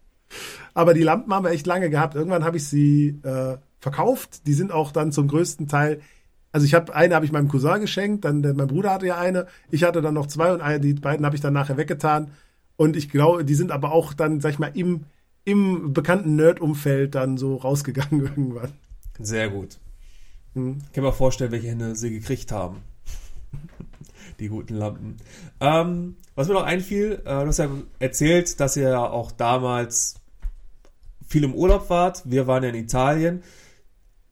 [0.74, 2.14] Aber die Lampen haben wir echt lange gehabt.
[2.14, 4.46] Irgendwann habe ich sie äh, verkauft.
[4.46, 6.00] Die sind auch dann zum größten Teil.
[6.52, 9.46] Also ich habe eine habe ich meinem Cousin geschenkt, dann mein Bruder hatte ja eine,
[9.70, 12.30] ich hatte dann noch zwei und eine, die beiden habe ich dann nachher weggetan.
[12.76, 15.04] Und ich glaube, die sind aber auch dann, sag ich mal, im,
[15.44, 18.72] im bekannten Nerd-Umfeld dann so rausgegangen irgendwann.
[19.24, 19.78] Sehr gut.
[20.54, 20.78] Hm.
[20.86, 22.82] Ich kann mir vorstellen, welche Hände sie gekriegt haben.
[24.38, 25.16] die guten Lampen.
[25.60, 27.68] Ähm, was mir noch einfiel, äh, du hast ja
[27.98, 30.16] erzählt, dass ihr ja auch damals
[31.26, 32.22] viel im Urlaub wart.
[32.24, 33.42] Wir waren ja in Italien.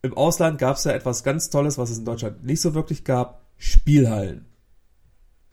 [0.03, 3.05] Im Ausland gab es ja etwas ganz Tolles, was es in Deutschland nicht so wirklich
[3.05, 3.43] gab.
[3.57, 4.47] Spielhallen.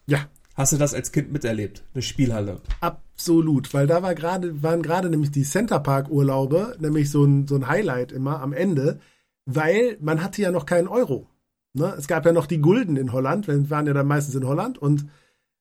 [0.06, 0.28] Ja.
[0.56, 1.84] Hast du das als Kind miterlebt?
[1.94, 2.62] Eine Spielhalle?
[2.80, 7.68] Absolut, weil da war gerade, waren gerade nämlich die Centerpark-Urlaube, nämlich so ein, so ein
[7.68, 9.00] Highlight immer am Ende,
[9.48, 11.26] weil man hatte ja noch keinen Euro.
[11.74, 11.96] Ne?
[11.98, 14.78] Es gab ja noch die Gulden in Holland, wir waren ja dann meistens in Holland
[14.78, 15.08] und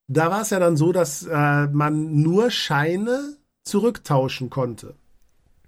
[0.08, 4.94] da war es ja dann so, dass äh, man nur Scheine zurücktauschen konnte.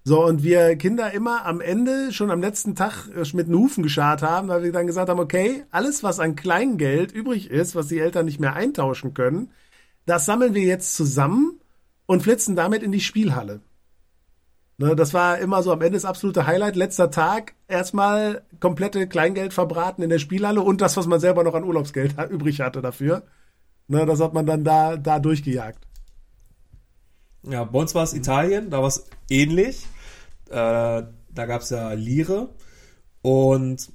[0.05, 3.83] So, und wir Kinder immer am Ende, schon am letzten Tag äh, mit den Hufen
[3.83, 7.89] geschart haben, weil wir dann gesagt haben, okay, alles, was an Kleingeld übrig ist, was
[7.89, 9.51] die Eltern nicht mehr eintauschen können,
[10.07, 11.61] das sammeln wir jetzt zusammen
[12.07, 13.61] und flitzen damit in die Spielhalle.
[14.81, 16.77] Ne, das war immer so am Ende das absolute Highlight.
[16.77, 21.55] Letzter Tag, erstmal komplette Kleingeld verbraten in der Spielhalle und das, was man selber noch
[21.55, 23.25] an Urlaubsgeld übrig hatte dafür.
[23.89, 25.85] Ne, das hat man dann da, da durchgejagt.
[27.43, 29.85] Ja, bei uns war es Italien, da war es ähnlich.
[30.49, 32.51] Äh, da gab es ja Lire
[33.23, 33.91] und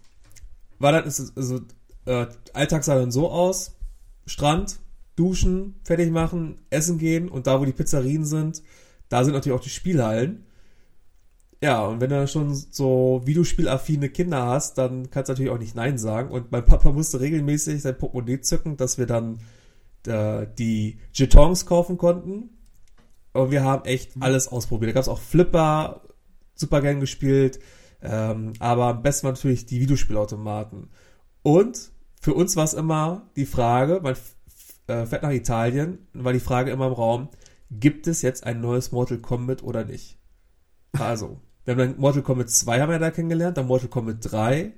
[0.80, 1.62] war dann, also,
[2.06, 3.78] äh, Alltag sah dann so aus,
[4.26, 4.80] Strand,
[5.16, 8.62] duschen, fertig machen, essen gehen und da, wo die Pizzerien sind,
[9.08, 10.46] da sind natürlich auch die Spielhallen.
[11.64, 15.76] Ja, und wenn du schon so Videospielaffine Kinder hast, dann kannst du natürlich auch nicht
[15.76, 16.30] Nein sagen.
[16.30, 19.40] Und mein Papa musste regelmäßig sein Portemonnaie zücken, dass wir dann
[20.06, 22.50] äh, die Jetons kaufen konnten.
[23.32, 24.24] Und wir haben echt mhm.
[24.24, 24.90] alles ausprobiert.
[24.90, 26.02] Da gab es auch Flipper,
[26.54, 27.62] super gern gespielt.
[28.02, 30.90] Ähm, aber am besten natürlich die Videospielautomaten.
[31.44, 34.16] Und für uns war es immer die Frage, man
[34.88, 37.30] äh, fährt nach Italien, war die Frage immer im Raum,
[37.72, 40.20] gibt es jetzt ein neues Mortal Kombat oder nicht?
[41.00, 44.74] Also, wir haben dann Mortal Kombat 2 haben wir da kennengelernt, dann Mortal Kombat 3,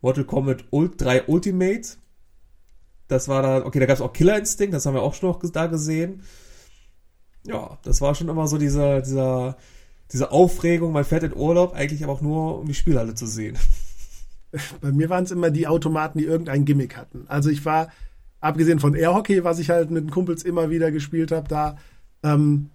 [0.00, 1.88] Mortal Kombat Ult 3 Ultimate.
[3.08, 5.30] Das war da, okay, da gab es auch Killer Instinct, das haben wir auch schon
[5.30, 6.22] noch da gesehen.
[7.46, 9.56] Ja, das war schon immer so dieser, dieser,
[10.10, 13.58] diese Aufregung, man fährt in Urlaub, eigentlich aber auch nur, um die Spielhalle zu sehen.
[14.80, 17.26] Bei mir waren es immer die Automaten, die irgendein Gimmick hatten.
[17.28, 17.88] Also ich war,
[18.40, 21.76] abgesehen von Airhockey, was ich halt mit den Kumpels immer wieder gespielt habe, da
[22.22, 22.70] ähm,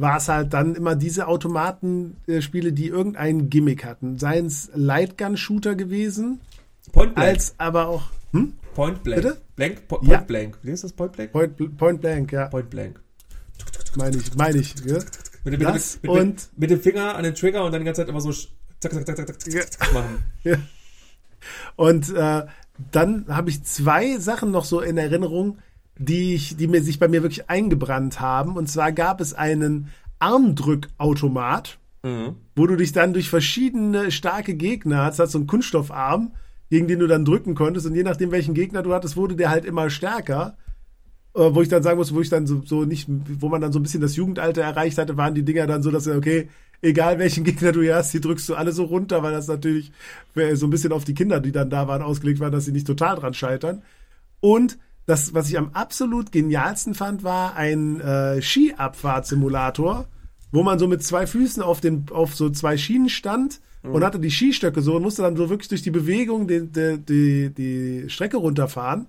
[0.00, 4.18] war es halt dann immer diese Automatenspiele, die irgendein Gimmick hatten.
[4.18, 6.40] Seien es Lightgun-Shooter gewesen,
[6.92, 7.28] Point Blank.
[7.28, 8.04] als aber auch.
[8.32, 8.54] Hm?
[8.74, 9.22] Point Blank.
[9.22, 9.40] Bitte?
[9.56, 9.88] Blank?
[9.88, 10.20] Po Point Ja.
[10.20, 10.58] Blank.
[10.62, 10.92] Wie ist das?
[10.92, 11.32] Point Blank?
[11.32, 12.46] Point, Point Blank, ja.
[12.46, 13.00] Point Blank.
[13.96, 14.74] Meine ich, meine ich.
[14.84, 14.94] Ja?
[15.44, 17.80] Mit, dem- mit, Das mit, mit, und- mit, dem Finger an den Trigger und dann
[17.80, 19.60] die ganze Zeit immer so zack, zack, zack, zack, zack, Ja.
[19.62, 20.22] zack, zack machen.
[20.44, 20.56] Ja.
[21.76, 22.46] Und äh,
[22.92, 25.58] dann habe ich zwei Sachen noch so in Erinnerung,
[26.00, 28.56] die, ich, die mir sich bei mir wirklich eingebrannt haben.
[28.56, 29.88] Und zwar gab es einen
[30.18, 32.36] Armdrückautomat, Mhm.
[32.56, 36.32] wo du dich dann durch verschiedene starke Gegner, das hat so einen Kunststoffarm,
[36.70, 37.84] gegen den du dann drücken konntest.
[37.86, 40.56] Und je nachdem, welchen Gegner du hattest, wurde der halt immer stärker.
[41.34, 43.72] Äh, wo ich dann sagen muss, wo ich dann so, so nicht, wo man dann
[43.72, 46.48] so ein bisschen das Jugendalter erreicht hatte, waren die Dinger dann so, dass okay,
[46.80, 49.92] egal welchen Gegner du hier hast, die drückst du alle so runter, weil das natürlich
[50.36, 52.72] äh, so ein bisschen auf die Kinder, die dann da waren, ausgelegt waren, dass sie
[52.72, 53.82] nicht total dran scheitern.
[54.40, 54.78] Und
[55.10, 60.06] das, was ich am absolut genialsten fand, war ein äh, Skiabfahrtsimulator,
[60.52, 64.20] wo man so mit zwei Füßen auf, den, auf so zwei Schienen stand und hatte
[64.20, 68.10] die Skistöcke so und musste dann so wirklich durch die Bewegung die, die, die, die
[68.10, 69.06] Strecke runterfahren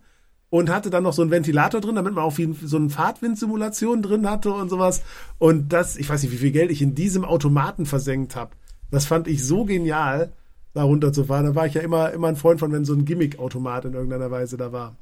[0.50, 4.30] und hatte dann noch so einen Ventilator drin, damit man auch so eine Fahrtwindsimulation drin
[4.30, 5.04] hatte und sowas.
[5.40, 8.52] Und das, ich weiß nicht, wie viel Geld ich in diesem Automaten versenkt habe.
[8.90, 10.32] Das fand ich so genial,
[10.74, 11.46] da runterzufahren.
[11.46, 14.32] Da war ich ja immer, immer ein Freund von, wenn so ein Gimmick-Automat in irgendeiner
[14.32, 14.96] Weise da war.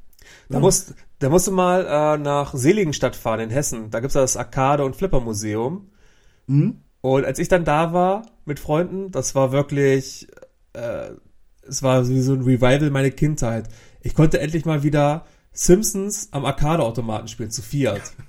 [0.48, 3.90] Da, musst, da musst du mal äh, nach Seligenstadt fahren in Hessen.
[3.90, 5.90] Da gibt's das Arcade- und Flipper-Museum.
[6.46, 6.80] Hm?
[7.02, 10.28] Und als ich dann da war mit Freunden, das war wirklich,
[10.74, 11.10] äh,
[11.66, 13.68] es war wie so ein Revival meiner Kindheit.
[14.02, 18.02] Ich konnte endlich mal wieder Simpsons am Arcade-Automaten spielen, zu Fiat.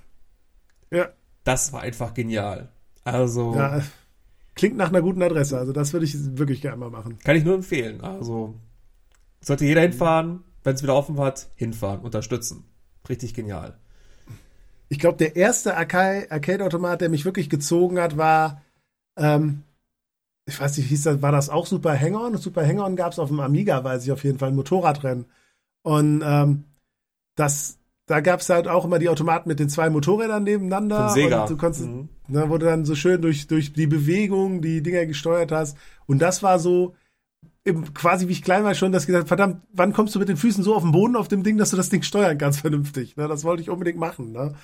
[0.94, 1.08] Ja,
[1.46, 2.68] Das war einfach genial.
[3.06, 3.82] Also, ja,
[4.56, 5.58] klingt nach einer guten Adresse.
[5.58, 7.18] Also das würde ich wirklich gerne mal machen.
[7.24, 8.02] kann ich nur empfehlen.
[8.02, 8.56] Also,
[9.40, 12.66] sollte jeder hinfahren, wenn es wieder offen hat, hinfahren, unterstützen.
[13.10, 13.78] Richtig genial.
[14.90, 18.62] Ich glaube, der erste Arcade- Arcade-Automat, der mich wirklich gezogen hat, war,
[19.18, 19.64] ähm,
[20.46, 22.36] ich weiß nicht, hieß das, war das auch Super Hang-On?
[22.38, 25.26] Super Hang-On gab es auf dem Amiga, weiß ich auf jeden Fall, ein Motorradrennen.
[25.84, 26.66] Und ähm,
[27.36, 31.06] das, da gab es halt auch immer die Automaten mit den zwei Motorrädern nebeneinander.
[31.08, 31.42] Von Sega.
[31.44, 32.10] Und du konntest, Mhm.
[32.28, 35.78] ne, wo du dann so schön durch, durch die Bewegung die Dinger gesteuert hast.
[36.06, 36.96] Und das war so,
[37.66, 40.30] eben quasi wie ich klein war schon, dass ich gesagt verdammt, wann kommst du mit
[40.30, 42.62] den Füßen so auf den Boden auf dem Ding, dass du das Ding steuern kannst
[42.62, 43.18] vernünftig.
[43.18, 43.28] Ne?
[43.28, 44.32] Das wollte ich unbedingt machen.
[44.32, 44.56] Ne?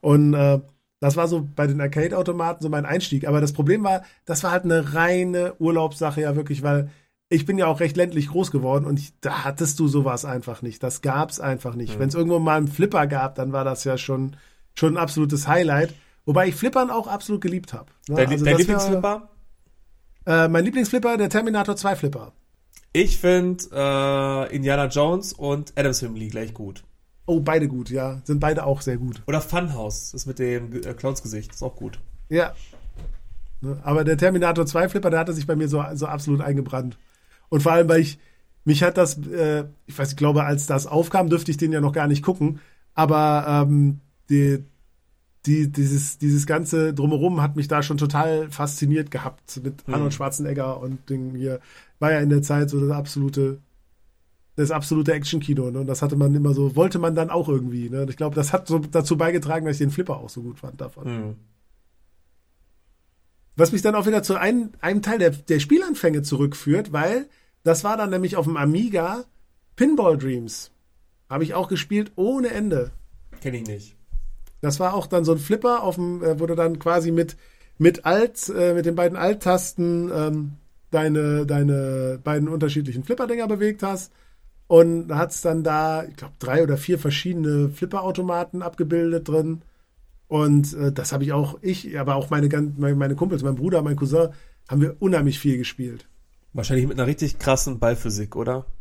[0.00, 0.60] Und äh,
[1.00, 3.28] das war so bei den Arcade-Automaten so mein Einstieg.
[3.28, 6.90] Aber das Problem war, das war halt eine reine Urlaubssache ja wirklich, weil
[7.28, 10.62] ich bin ja auch recht ländlich groß geworden und ich, da hattest du sowas einfach
[10.62, 10.82] nicht.
[10.82, 11.98] Das gab's einfach nicht.
[11.98, 14.36] Wenn es irgendwo mal einen Flipper gab, dann war das ja schon,
[14.74, 15.92] schon ein absolutes Highlight.
[16.24, 17.86] Wobei ich Flippern auch absolut geliebt habe.
[18.08, 18.16] Ne?
[18.16, 19.28] Dein, Also dein das Lieblingsflipper?
[20.24, 22.32] War, äh, mein Lieblingsflipper, der Terminator 2 Flipper.
[22.92, 26.82] Ich finde äh, Indiana Jones und Adams Family gleich gut.
[27.26, 28.20] Oh, beide gut, ja.
[28.24, 29.22] Sind beide auch sehr gut.
[29.26, 31.98] Oder Funhouse, das mit dem äh, Clownsgesicht, ist auch gut.
[32.28, 32.54] Ja.
[33.60, 36.96] Ne, Aber der Terminator 2 Flipper, der hatte sich bei mir so, so absolut eingebrannt.
[37.48, 38.18] Und vor allem, weil ich,
[38.64, 41.80] mich hat das, äh, ich weiß, ich glaube, als das aufkam, dürfte ich den ja
[41.80, 42.60] noch gar nicht gucken.
[42.94, 44.64] Aber ähm, die,
[45.46, 49.94] die, dieses, dieses ganze Drumherum hat mich da schon total fasziniert gehabt mit Hm.
[49.94, 51.60] Arnold Schwarzenegger und Ding hier.
[51.98, 53.60] War ja in der Zeit so das absolute,
[54.56, 55.70] das absolute Action-Kino.
[55.70, 55.80] Ne?
[55.80, 57.90] Und das hatte man immer so, wollte man dann auch irgendwie.
[57.90, 58.02] Ne?
[58.02, 60.58] Und Ich glaube, das hat so dazu beigetragen, dass ich den Flipper auch so gut
[60.58, 61.04] fand davon.
[61.04, 61.36] Hm.
[63.56, 67.28] Was mich dann auch wieder zu einem, einem Teil der, der Spielanfänge zurückführt, weil
[67.64, 69.24] das war dann nämlich auf dem Amiga
[69.76, 70.70] Pinball Dreams.
[71.28, 72.92] Habe ich auch gespielt ohne Ende.
[73.40, 73.96] Kenne ich nicht.
[74.60, 77.36] Das war auch dann so ein Flipper, auf dem, äh, du dann quasi mit,
[77.78, 80.52] mit Alt, äh, mit den beiden Alt-Tasten ähm,
[80.96, 84.12] deine, deine beiden unterschiedlichen Flipper-Dinger bewegt hast.
[84.66, 89.62] Und da hat's dann da, ich glaube, drei oder vier verschiedene Flipper-Automaten abgebildet drin.
[90.26, 93.96] Und äh, das habe ich auch, ich, aber auch meine, meine, Kumpels, mein Bruder, mein
[93.96, 94.30] Cousin,
[94.68, 96.08] haben wir unheimlich viel gespielt.
[96.52, 98.66] Wahrscheinlich mit einer richtig krassen Ballphysik, oder?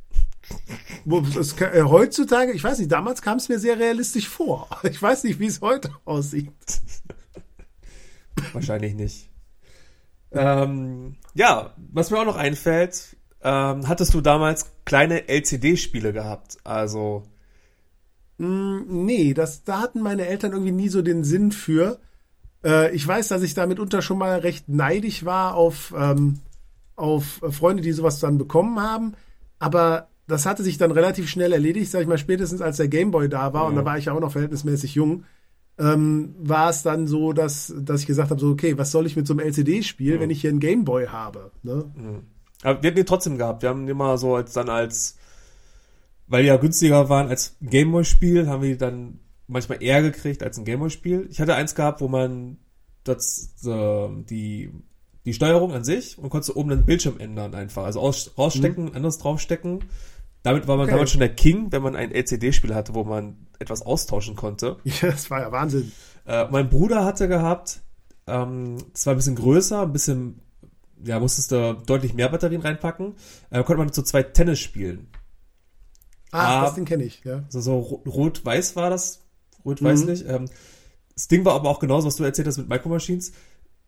[1.39, 4.67] Es, äh, heutzutage, ich weiß nicht, damals kam es mir sehr realistisch vor.
[4.83, 6.51] Ich weiß nicht, wie es heute aussieht.
[8.53, 9.29] Wahrscheinlich nicht.
[10.35, 16.57] Ähm, ja, was mir auch noch einfällt, ähm, hattest du damals kleine LCD-Spiele gehabt?
[16.63, 17.23] Also,
[18.37, 21.99] Nee, das, da hatten meine Eltern irgendwie nie so den Sinn für.
[22.65, 26.39] Äh, ich weiß, dass ich da mitunter schon mal recht neidisch war auf, ähm,
[26.97, 29.13] auf Freunde, die sowas dann bekommen haben.
[29.59, 33.29] Aber das hatte sich dann relativ schnell erledigt, sag ich mal, spätestens als der Gameboy
[33.29, 35.23] da war, und da war ich ja auch noch verhältnismäßig jung,
[35.77, 39.15] ähm, war es dann so, dass, dass ich gesagt habe, so, okay, was soll ich
[39.15, 41.51] mit so einem LCD-Spiel, wenn ich hier einen Gameboy habe?
[41.63, 41.91] Ne?
[42.63, 43.61] aber wir hatten die trotzdem gehabt.
[43.61, 45.17] Wir haben die immer so als dann als,
[46.27, 50.41] weil die ja günstiger waren als ein Gameboy-Spiel, haben wir die dann manchmal eher gekriegt
[50.41, 51.27] als ein Gameboy-Spiel.
[51.29, 52.57] Ich hatte eins gehabt, wo man
[53.03, 54.71] das, äh, die,
[55.25, 57.83] die Steuerung an sich und konntest oben den Bildschirm ändern einfach.
[57.83, 59.83] Also aus, rausstecken, anderes draufstecken.
[60.45, 60.91] Damit war man Okay.
[60.91, 64.77] damals schon der King, wenn man ein LCD-Spiel hatte, wo man etwas austauschen konnte.
[64.85, 65.91] Ja, das war ja Wahnsinn.
[66.25, 67.81] Äh, mein Bruder hatte gehabt,
[68.27, 70.39] ähm, das war ein bisschen größer, ein bisschen,
[71.03, 73.15] ja, musstest du deutlich mehr Batterien reinpacken.
[73.49, 75.07] Äh, konnte man zu zwei Tennis spielen.
[76.31, 76.65] Ah, Ah.
[76.65, 77.43] das Ding kenne ich, ja.
[77.49, 79.21] So ro- rot-weiß war das,
[79.63, 80.25] rot-weißlich.
[80.27, 80.45] Ähm,
[81.15, 83.31] das Ding war aber auch genauso, was du erzählt hast mit Micro Machines.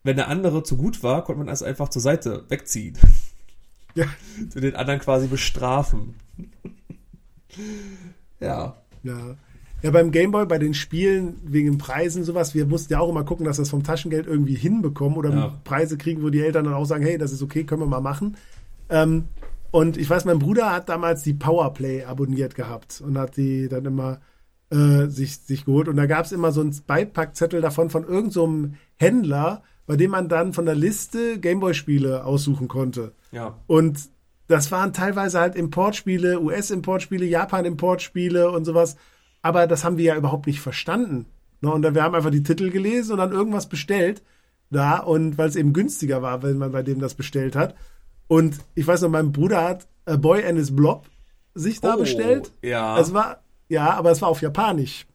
[0.02, 2.96] Wenn der andere zu gut war, konnte man das einfach zur Seite wegziehen.
[3.94, 4.06] Ja.
[4.54, 6.14] Den anderen quasi bestrafen.
[8.40, 8.76] ja.
[9.02, 9.36] Ja.
[9.80, 13.24] Ja, beim Gameboy, bei den Spielen wegen den Preisen sowas, wir mussten ja auch immer
[13.24, 15.60] gucken, dass wir das vom Taschengeld irgendwie hinbekommen oder Ja.
[15.62, 18.00] Preise kriegen, wo die Eltern dann auch sagen, hey, das ist okay, können wir mal
[18.00, 18.36] machen.
[18.88, 19.26] Ähm,
[19.70, 23.84] und ich weiß, mein Bruder hat damals die Powerplay abonniert gehabt und hat die dann
[23.84, 24.20] immer
[24.70, 25.88] äh, sich, sich geholt.
[25.88, 30.10] Und da gab es immer so einen Beipackzettel davon von irgendeinem so Händler, bei dem
[30.10, 33.12] man dann von der Liste Gameboy-Spiele aussuchen konnte.
[33.30, 33.58] Ja.
[33.66, 34.00] Und
[34.48, 38.96] das waren teilweise halt Importspiele, US-Importspiele, Japan-Importspiele und sowas.
[39.42, 41.26] Aber das haben wir ja überhaupt nicht verstanden.
[41.60, 41.70] Ne?
[41.72, 44.22] Und wir haben einfach die Titel gelesen und dann irgendwas bestellt
[44.70, 47.74] da und weil es eben günstiger war, wenn man bei dem das bestellt hat.
[48.26, 51.06] Und ich weiß noch, mein Bruder hat A Boy and His Blob
[51.54, 52.52] sich da Oh, bestellt.
[52.62, 52.98] ja.
[52.98, 55.06] Es war, ja, aber es war auf Japanisch.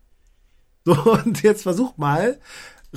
[0.86, 0.93] So,
[1.25, 2.39] und jetzt versucht mal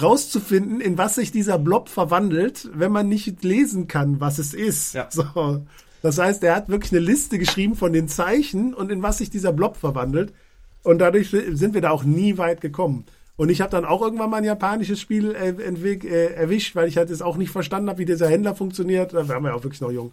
[0.01, 4.95] rauszufinden, in was sich dieser Blob verwandelt, wenn man nicht lesen kann, was es ist.
[4.95, 5.09] Ja.
[5.11, 5.65] So.
[6.03, 9.31] Das heißt, er hat wirklich eine Liste geschrieben von den Zeichen und in was sich
[9.31, 10.33] dieser Blob verwandelt.
[10.83, 13.05] Und dadurch sind wir da auch nie weit gekommen.
[13.37, 16.97] Und ich habe dann auch irgendwann mal ein japanisches Spiel äh, äh, erwischt, weil ich
[16.97, 19.13] halt es auch nicht verstanden habe, wie dieser Händler funktioniert.
[19.13, 20.13] Da waren wir ja auch wirklich noch jung.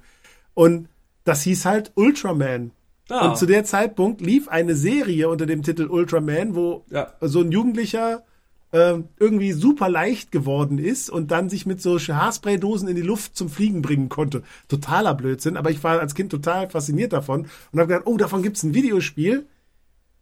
[0.53, 0.89] Und
[1.23, 2.71] das hieß halt Ultraman.
[3.09, 3.29] Ah.
[3.29, 7.13] Und zu der Zeitpunkt lief eine Serie unter dem Titel Ultraman, wo Ja.
[7.21, 8.23] so ein Jugendlicher
[8.73, 13.37] ähm, irgendwie super leicht geworden ist und dann sich mit so Haarspraydosen in die Luft
[13.37, 14.41] zum Fliegen bringen konnte.
[14.67, 18.41] Totaler Blödsinn, aber ich war als Kind total fasziniert davon und habe gedacht, oh, davon
[18.41, 19.45] gibt's ein Videospiel.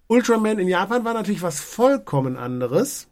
[0.07, 3.07] Ultraman in Japan war natürlich was vollkommen anderes.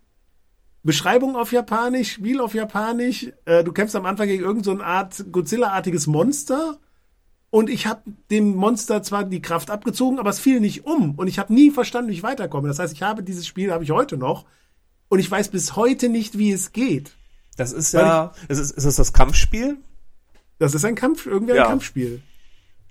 [0.84, 3.32] Beschreibung auf Japanisch, Spiel auf Japanisch.
[3.46, 6.80] Äh, du kämpfst am Anfang gegen irgendeine so Art Godzilla-artiges Monster.
[7.50, 11.16] Und ich habe dem Monster zwar die Kraft abgezogen, aber es fiel nicht um.
[11.16, 12.68] Und ich habe nie verstanden, wie ich weiterkomme.
[12.68, 14.46] Das heißt, ich habe dieses Spiel, habe ich heute noch.
[15.10, 17.12] Und ich weiß bis heute nicht, wie es geht.
[17.58, 19.78] Das ist ja, ist es, ist es das Kampfspiel?
[20.60, 21.66] Das ist ein Kampf, irgendwie ein Ja.
[21.68, 22.22] Kampfspiel.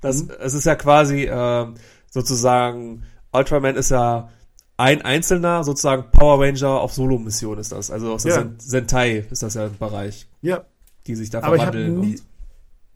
[0.01, 1.67] Das, Es ist ja quasi äh,
[2.11, 4.29] sozusagen, Ultraman ist ja
[4.77, 7.91] ein einzelner, sozusagen Power Ranger auf Solo-Mission ist das.
[7.91, 8.47] Also aus der Ja.
[8.59, 10.65] Sentai ist das ja ein Bereich, Ja.
[11.07, 12.01] die sich da Aber ich habe verwandeln.
[12.01, 12.23] nie, und,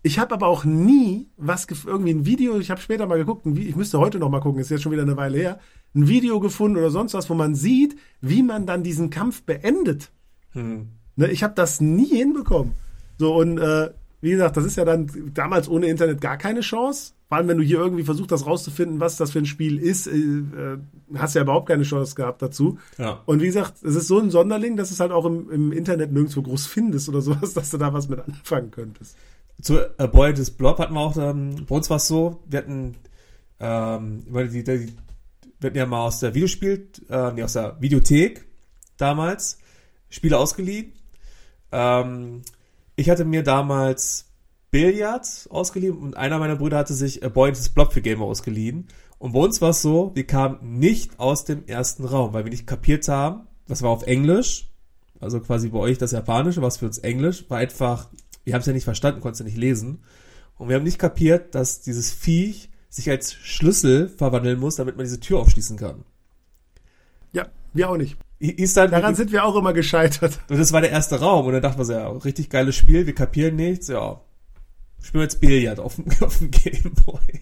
[0.02, 3.76] Ich habe aber auch nie was irgendwie ein Video, ich habe später mal geguckt, ich
[3.76, 5.60] müsste heute noch mal gucken, ist jetzt schon wieder eine Weile her,
[5.94, 10.10] ein Video gefunden oder sonst was, wo man sieht, wie man dann diesen Kampf beendet.
[10.52, 10.88] Hm.
[11.14, 12.72] Ne, ich habe das nie hinbekommen.
[13.18, 13.90] So und äh,
[14.22, 17.12] wie gesagt, das ist ja dann damals ohne Internet gar keine Chance.
[17.28, 20.06] Vor allem, wenn du hier irgendwie versuchst, das rauszufinden, was das für ein Spiel ist,
[20.06, 20.78] äh, äh,
[21.16, 22.78] hast du ja überhaupt keine Chance gehabt dazu.
[22.98, 23.20] Ja.
[23.26, 26.12] Und wie gesagt, es ist so ein Sonderling, dass es halt auch im, im Internet
[26.12, 29.16] nirgendwo groß findest oder sowas, dass du da was mit anfangen könntest.
[29.62, 32.58] Zu A Boy des Blob hatten wir auch, ähm, bei uns war es so, wir
[32.58, 32.96] hatten,
[33.60, 34.92] ähm, die, die,
[35.60, 38.44] wir hatten ja mal aus der Videospiel, äh, nee, aus der Videothek
[38.96, 39.58] damals
[40.10, 40.92] Spiele ausgeliehen.
[41.70, 42.42] Ähm,
[42.96, 44.26] ich hatte mir damals
[44.72, 48.88] Billard ausgeliehen und einer meiner Brüder hatte sich A Boy des Blob für Gamer ausgeliehen.
[49.18, 52.50] Und bei uns war es so, wir kamen nicht aus dem ersten Raum, weil wir
[52.50, 54.68] nicht kapiert haben, das war auf Englisch,
[55.20, 58.10] also quasi bei euch das Japanische, was für uns Englisch, war einfach,
[58.44, 60.02] wir haben es ja nicht verstanden, konnten es ja nicht lesen.
[60.56, 65.04] Und wir haben nicht kapiert, dass dieses Viech sich als Schlüssel verwandeln muss, damit man
[65.04, 66.04] diese Tür aufschließen kann.
[67.32, 68.18] Ja, wir auch nicht.
[68.74, 70.40] Dann, Daran sind wir auch immer gescheitert.
[70.48, 71.46] Und das war der erste Raum.
[71.46, 74.20] Und dann dachten wir so, ja, richtig geiles Spiel, wir kapieren nichts, ja.
[75.00, 77.40] Spielen wir jetzt Billard auf dem, auf dem Gameboy.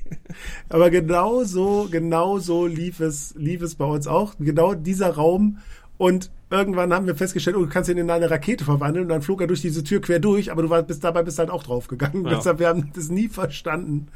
[0.69, 4.35] Aber genau so, genau so lief es, lief es bei uns auch.
[4.39, 5.59] Genau dieser Raum.
[5.97, 9.05] Und irgendwann haben wir festgestellt, oh, du kannst ihn in eine Rakete verwandeln.
[9.05, 10.51] Und dann flog er durch diese Tür quer durch.
[10.51, 12.25] Aber du warst bis dabei bist halt auch draufgegangen.
[12.25, 12.37] Ja.
[12.37, 14.09] Deshalb, wir haben das nie verstanden.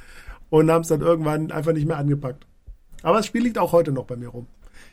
[0.51, 2.47] Und haben es dann irgendwann einfach nicht mehr angepackt.
[3.03, 4.47] Aber das Spiel liegt auch heute noch bei mir rum.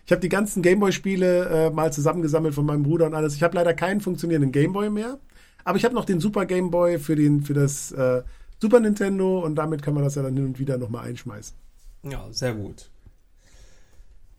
[0.05, 3.35] Ich habe die ganzen Gameboy-Spiele äh, mal zusammengesammelt von meinem Bruder und alles.
[3.35, 5.19] Ich habe leider keinen funktionierenden Gameboy mehr,
[5.63, 8.23] aber ich habe noch den Super Gameboy für, den, für das äh,
[8.59, 11.55] Super Nintendo und damit kann man das ja dann hin und wieder nochmal einschmeißen.
[12.03, 12.89] Ja, sehr gut.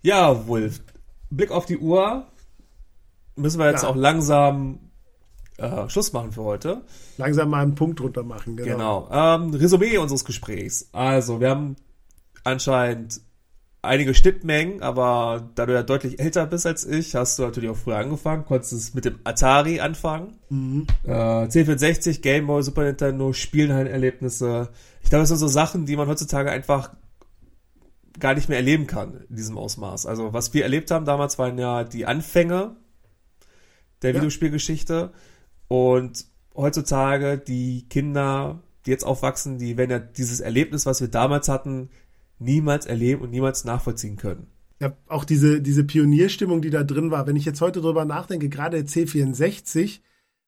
[0.03, 0.81] Ja, Wolf,
[1.31, 2.27] Blick auf die Uhr.
[3.37, 3.89] Müssen wir jetzt ja.
[3.89, 4.79] auch langsam
[5.59, 6.83] äh, Schluss machen für heute.
[7.19, 9.07] Langsam mal einen Punkt drunter machen, genau.
[9.07, 9.09] Genau.
[9.11, 10.89] Ähm, Resümee unseres Gesprächs.
[10.93, 11.77] Also, wir haben
[12.45, 13.21] anscheinend
[13.83, 17.77] einige Schnittmengen, aber da du ja deutlich älter bist als ich, hast du natürlich auch
[17.77, 20.35] früher angefangen, konntest es mit dem Atari anfangen.
[20.49, 20.87] Mhm.
[21.05, 24.69] Äh, C64, Game Boy, Super Nintendo, Spielenhallenerlebnisse.
[25.03, 26.91] Ich glaube, das sind so Sachen, die man heutzutage einfach
[28.21, 30.07] gar nicht mehr erleben kann in diesem Ausmaß.
[30.07, 32.77] Also was wir erlebt haben damals waren ja die Anfänge
[34.03, 34.17] der ja.
[34.17, 35.13] Videospielgeschichte
[35.69, 41.49] und heutzutage die Kinder, die jetzt aufwachsen, die werden ja dieses Erlebnis, was wir damals
[41.49, 41.91] hatten,
[42.39, 44.49] niemals erleben und niemals nachvollziehen können.
[44.81, 48.49] Ja, auch diese, diese Pionierstimmung, die da drin war, wenn ich jetzt heute drüber nachdenke,
[48.49, 50.01] gerade der C64,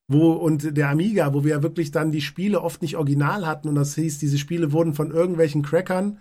[0.07, 3.69] wo und der Amiga, wo wir ja wirklich dann die Spiele oft nicht original hatten
[3.69, 6.19] und das hieß, diese Spiele wurden von irgendwelchen Crackern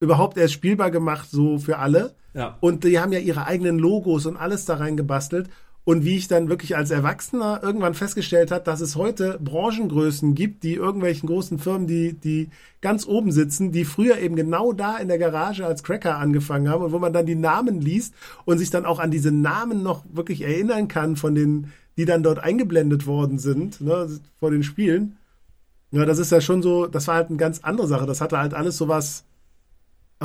[0.00, 2.16] überhaupt erst spielbar gemacht, so für alle.
[2.34, 2.58] Ja.
[2.60, 5.48] Und die haben ja ihre eigenen Logos und alles da reingebastelt.
[5.84, 10.62] Und wie ich dann wirklich als Erwachsener irgendwann festgestellt habe, dass es heute Branchengrößen gibt,
[10.62, 12.48] die irgendwelchen großen Firmen, die, die
[12.80, 16.84] ganz oben sitzen, die früher eben genau da in der Garage als Cracker angefangen haben
[16.84, 18.14] und wo man dann die Namen liest
[18.46, 22.22] und sich dann auch an diese Namen noch wirklich erinnern kann von den, die dann
[22.22, 24.08] dort eingeblendet worden sind, ne,
[24.40, 25.18] vor den Spielen.
[25.90, 28.06] Ja, das ist ja schon so, das war halt eine ganz andere Sache.
[28.06, 29.24] Das hatte halt alles sowas.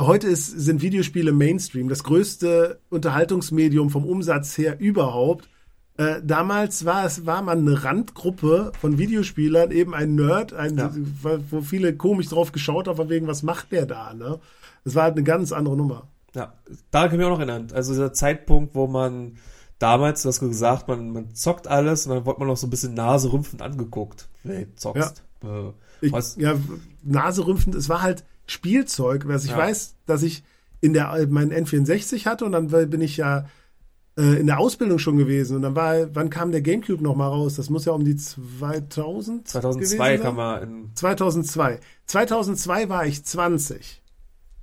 [0.00, 5.50] Heute ist, sind Videospiele Mainstream, das größte Unterhaltungsmedium vom Umsatz her überhaupt.
[5.98, 10.90] Äh, damals war es war man eine Randgruppe von Videospielern, eben ein Nerd, ein, ja.
[11.50, 14.14] wo viele komisch drauf geschaut haben, von wegen, was macht der da?
[14.14, 14.40] Ne?
[14.84, 16.08] Das war halt eine ganz andere Nummer.
[16.34, 16.54] Ja,
[16.90, 17.68] da kann ich mich auch noch erinnern.
[17.74, 19.36] Also dieser Zeitpunkt, wo man
[19.78, 22.70] damals, du hast gesagt, man, man zockt alles und dann wird man noch so ein
[22.70, 25.24] bisschen naserümpfend angeguckt, wenn du zockst.
[25.42, 26.54] Ja, äh, ich, ja
[27.02, 29.26] naserümpfend, es war halt Spielzeug.
[29.28, 29.58] Also ich ja.
[29.58, 30.42] weiß, dass ich
[30.80, 33.46] in der meinen N64 hatte und dann bin ich ja
[34.18, 35.56] äh, in der Ausbildung schon gewesen.
[35.56, 37.56] Und dann war, wann kam der Gamecube noch mal raus?
[37.56, 41.80] Das muss ja um die 2000 2002 kam er in 2002.
[42.06, 44.02] 2002 war ich 20.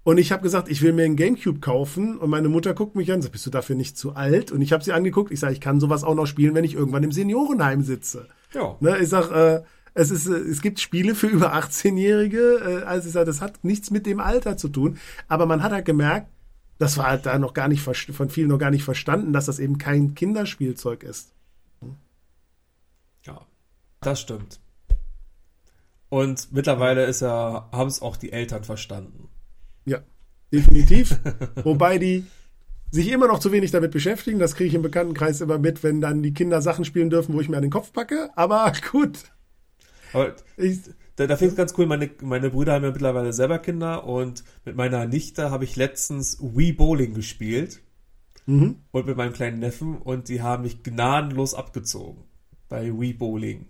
[0.03, 2.17] Und ich habe gesagt, ich will mir einen Gamecube kaufen.
[2.17, 4.51] Und meine Mutter guckt mich an und sagt, bist du dafür nicht zu alt?
[4.51, 5.31] Und ich habe sie angeguckt.
[5.31, 8.27] Ich sage, ich kann sowas auch noch spielen, wenn ich irgendwann im Seniorenheim sitze.
[8.53, 8.75] Ja.
[8.79, 9.63] Ne, ich sag, äh,
[9.97, 12.81] es ist, äh, es gibt Spiele für über 18-Jährige.
[12.83, 14.97] Äh, also ich sage, das hat nichts mit dem Alter zu tun.
[15.27, 16.29] Aber man hat halt gemerkt,
[16.77, 19.57] das war halt da noch gar nicht von vielen noch gar nicht verstanden, dass das
[19.57, 21.33] eben kein Kinderspielzeug ist.
[23.25, 23.41] Ja,
[23.99, 24.59] das stimmt.
[26.09, 29.29] Und mittlerweile ist ja, haben es auch die Eltern verstanden.
[29.85, 29.99] Ja,
[30.53, 31.19] definitiv.
[31.63, 32.27] Wobei die
[32.91, 34.37] sich immer noch zu wenig damit beschäftigen.
[34.37, 37.41] Das kriege ich im Bekanntenkreis immer mit, wenn dann die Kinder Sachen spielen dürfen, wo
[37.41, 38.29] ich mir an den Kopf packe.
[38.35, 39.31] Aber gut.
[40.13, 40.79] Aber ich,
[41.15, 44.43] da, da finde ich ganz cool, meine, meine Brüder haben ja mittlerweile selber Kinder und
[44.65, 47.81] mit meiner Nichte habe ich letztens Wii Bowling gespielt.
[48.45, 48.77] Mhm.
[48.91, 52.23] Und mit meinem kleinen Neffen und die haben mich gnadenlos abgezogen
[52.69, 53.65] bei Wii Bowling.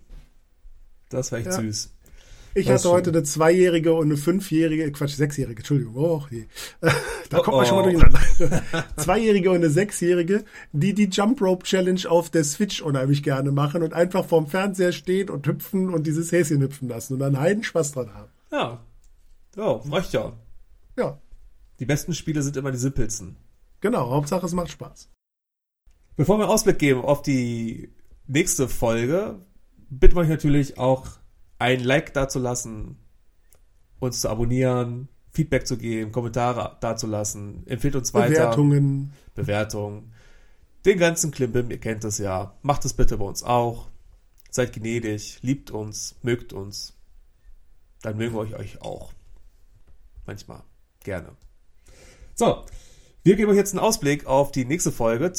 [1.09, 1.53] Das war echt ja.
[1.53, 1.96] süß.
[2.57, 5.95] Ich hatte heute eine Zweijährige und eine Fünfjährige, Quatsch, Sechsjährige, Entschuldigung.
[5.95, 6.45] Oh, je.
[7.29, 7.91] Da Oh, kommt man schon mal oh.
[7.91, 8.63] durcheinander.
[8.97, 13.83] Zweijährige und eine Sechsjährige, die die Jump Rope Challenge auf der Switch unheimlich gerne machen
[13.83, 17.63] und einfach vorm Fernseher stehen und hüpfen und dieses Häschen hüpfen lassen und dann heiden
[17.63, 18.31] Spaß dran haben.
[18.51, 18.79] Ja.
[19.57, 20.33] Ja, reicht ja.
[20.97, 21.19] Ja,
[21.79, 23.35] Die besten Spiele sind immer die simpelsten.
[23.81, 24.09] genau.
[24.09, 25.09] Hauptsache es macht Spaß.
[26.15, 27.91] Bevor wir einen Ausblick geben auf die
[28.25, 29.35] nächste Folge,
[29.89, 31.07] bitten wir euch natürlich auch
[31.59, 32.97] ein Like dazulassen,
[33.99, 38.29] uns zu abonnieren, Feedback zu geben, Kommentare dazulassen, empfiehlt uns weiter.
[38.29, 39.13] Bewertungen.
[39.35, 40.11] Bewertung.
[40.85, 42.55] Den ganzen Klimbim, ihr kennt es ja.
[42.61, 43.87] Macht es bitte bei uns auch.
[44.49, 46.97] Seid gnädig, liebt uns, mögt uns.
[48.01, 49.11] Dann mögen wir euch, euch auch.
[50.25, 50.63] Manchmal.
[51.03, 51.35] Gerne.
[52.35, 52.65] So.
[53.23, 55.33] Wir geben euch jetzt einen Ausblick auf die nächste Folge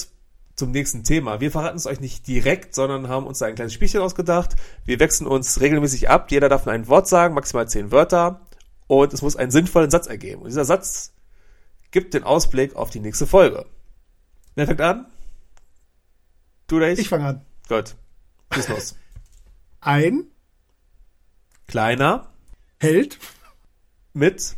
[0.58, 1.40] zum nächsten Thema.
[1.40, 4.56] Wir verraten es euch nicht direkt, sondern haben uns da ein kleines Spielchen ausgedacht.
[4.84, 6.30] Wir wechseln uns regelmäßig ab.
[6.30, 8.40] Jeder darf nur ein Wort sagen, maximal zehn Wörter.
[8.86, 10.42] Und es muss einen sinnvollen Satz ergeben.
[10.42, 11.12] Und dieser Satz
[11.90, 13.66] gibt den Ausblick auf die nächste Folge.
[14.54, 15.06] Wer fängt an?
[16.66, 16.98] Du oder ich?
[16.98, 17.46] Ich fange an.
[17.68, 17.94] Gut.
[18.52, 18.96] Schieß los.
[19.80, 20.26] Ein
[21.68, 22.32] Kleiner
[22.80, 23.18] Held,
[24.14, 24.56] mit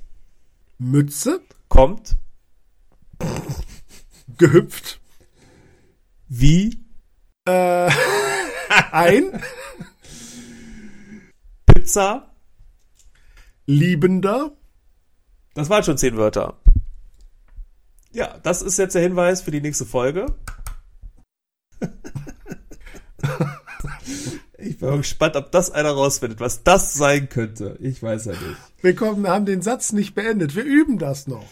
[0.78, 2.16] Mütze, kommt
[4.38, 4.99] gehüpft,
[6.30, 6.82] wie
[7.44, 7.90] äh,
[8.92, 9.42] ein
[11.66, 12.26] Pizza.
[13.66, 14.52] Liebender,
[15.54, 16.58] Das waren schon zehn Wörter.
[18.12, 20.26] Ja, das ist jetzt der Hinweis für die nächste Folge.
[24.62, 27.78] Ich bin gespannt, ob das einer rausfindet, was das sein könnte.
[27.80, 28.56] Ich weiß ja nicht.
[28.82, 30.54] wir kommen, haben den Satz nicht beendet.
[30.54, 31.46] Wir üben das noch.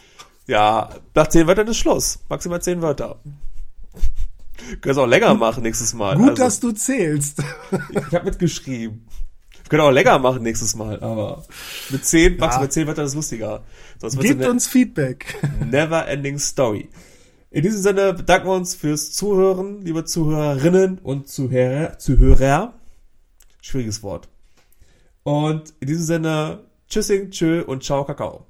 [0.46, 2.18] Ja, nach zehn Wörtern ist Schluss.
[2.28, 3.18] Maximal zehn Wörter.
[4.80, 6.16] Können es auch länger machen nächstes Mal.
[6.16, 7.42] Gut, Also, dass du zählst.
[7.90, 9.06] Ich habe mitgeschrieben.
[9.68, 11.44] Wir können auch länger machen nächstes Mal, aber
[11.90, 13.64] mit zehn, maximal zehn Wörtern ist lustiger.
[13.98, 15.36] Sonst Gebt uns Feedback.
[15.70, 16.88] never ending story.
[17.50, 21.98] In diesem Sinne bedanken wir uns fürs Zuhören, liebe Zuhörerinnen und Zuhörer.
[21.98, 22.74] Zuhörer.
[23.60, 24.28] Schwieriges Wort.
[25.22, 28.46] Und in diesem Sinne, tschüssing, tschö und ciao, Kakao.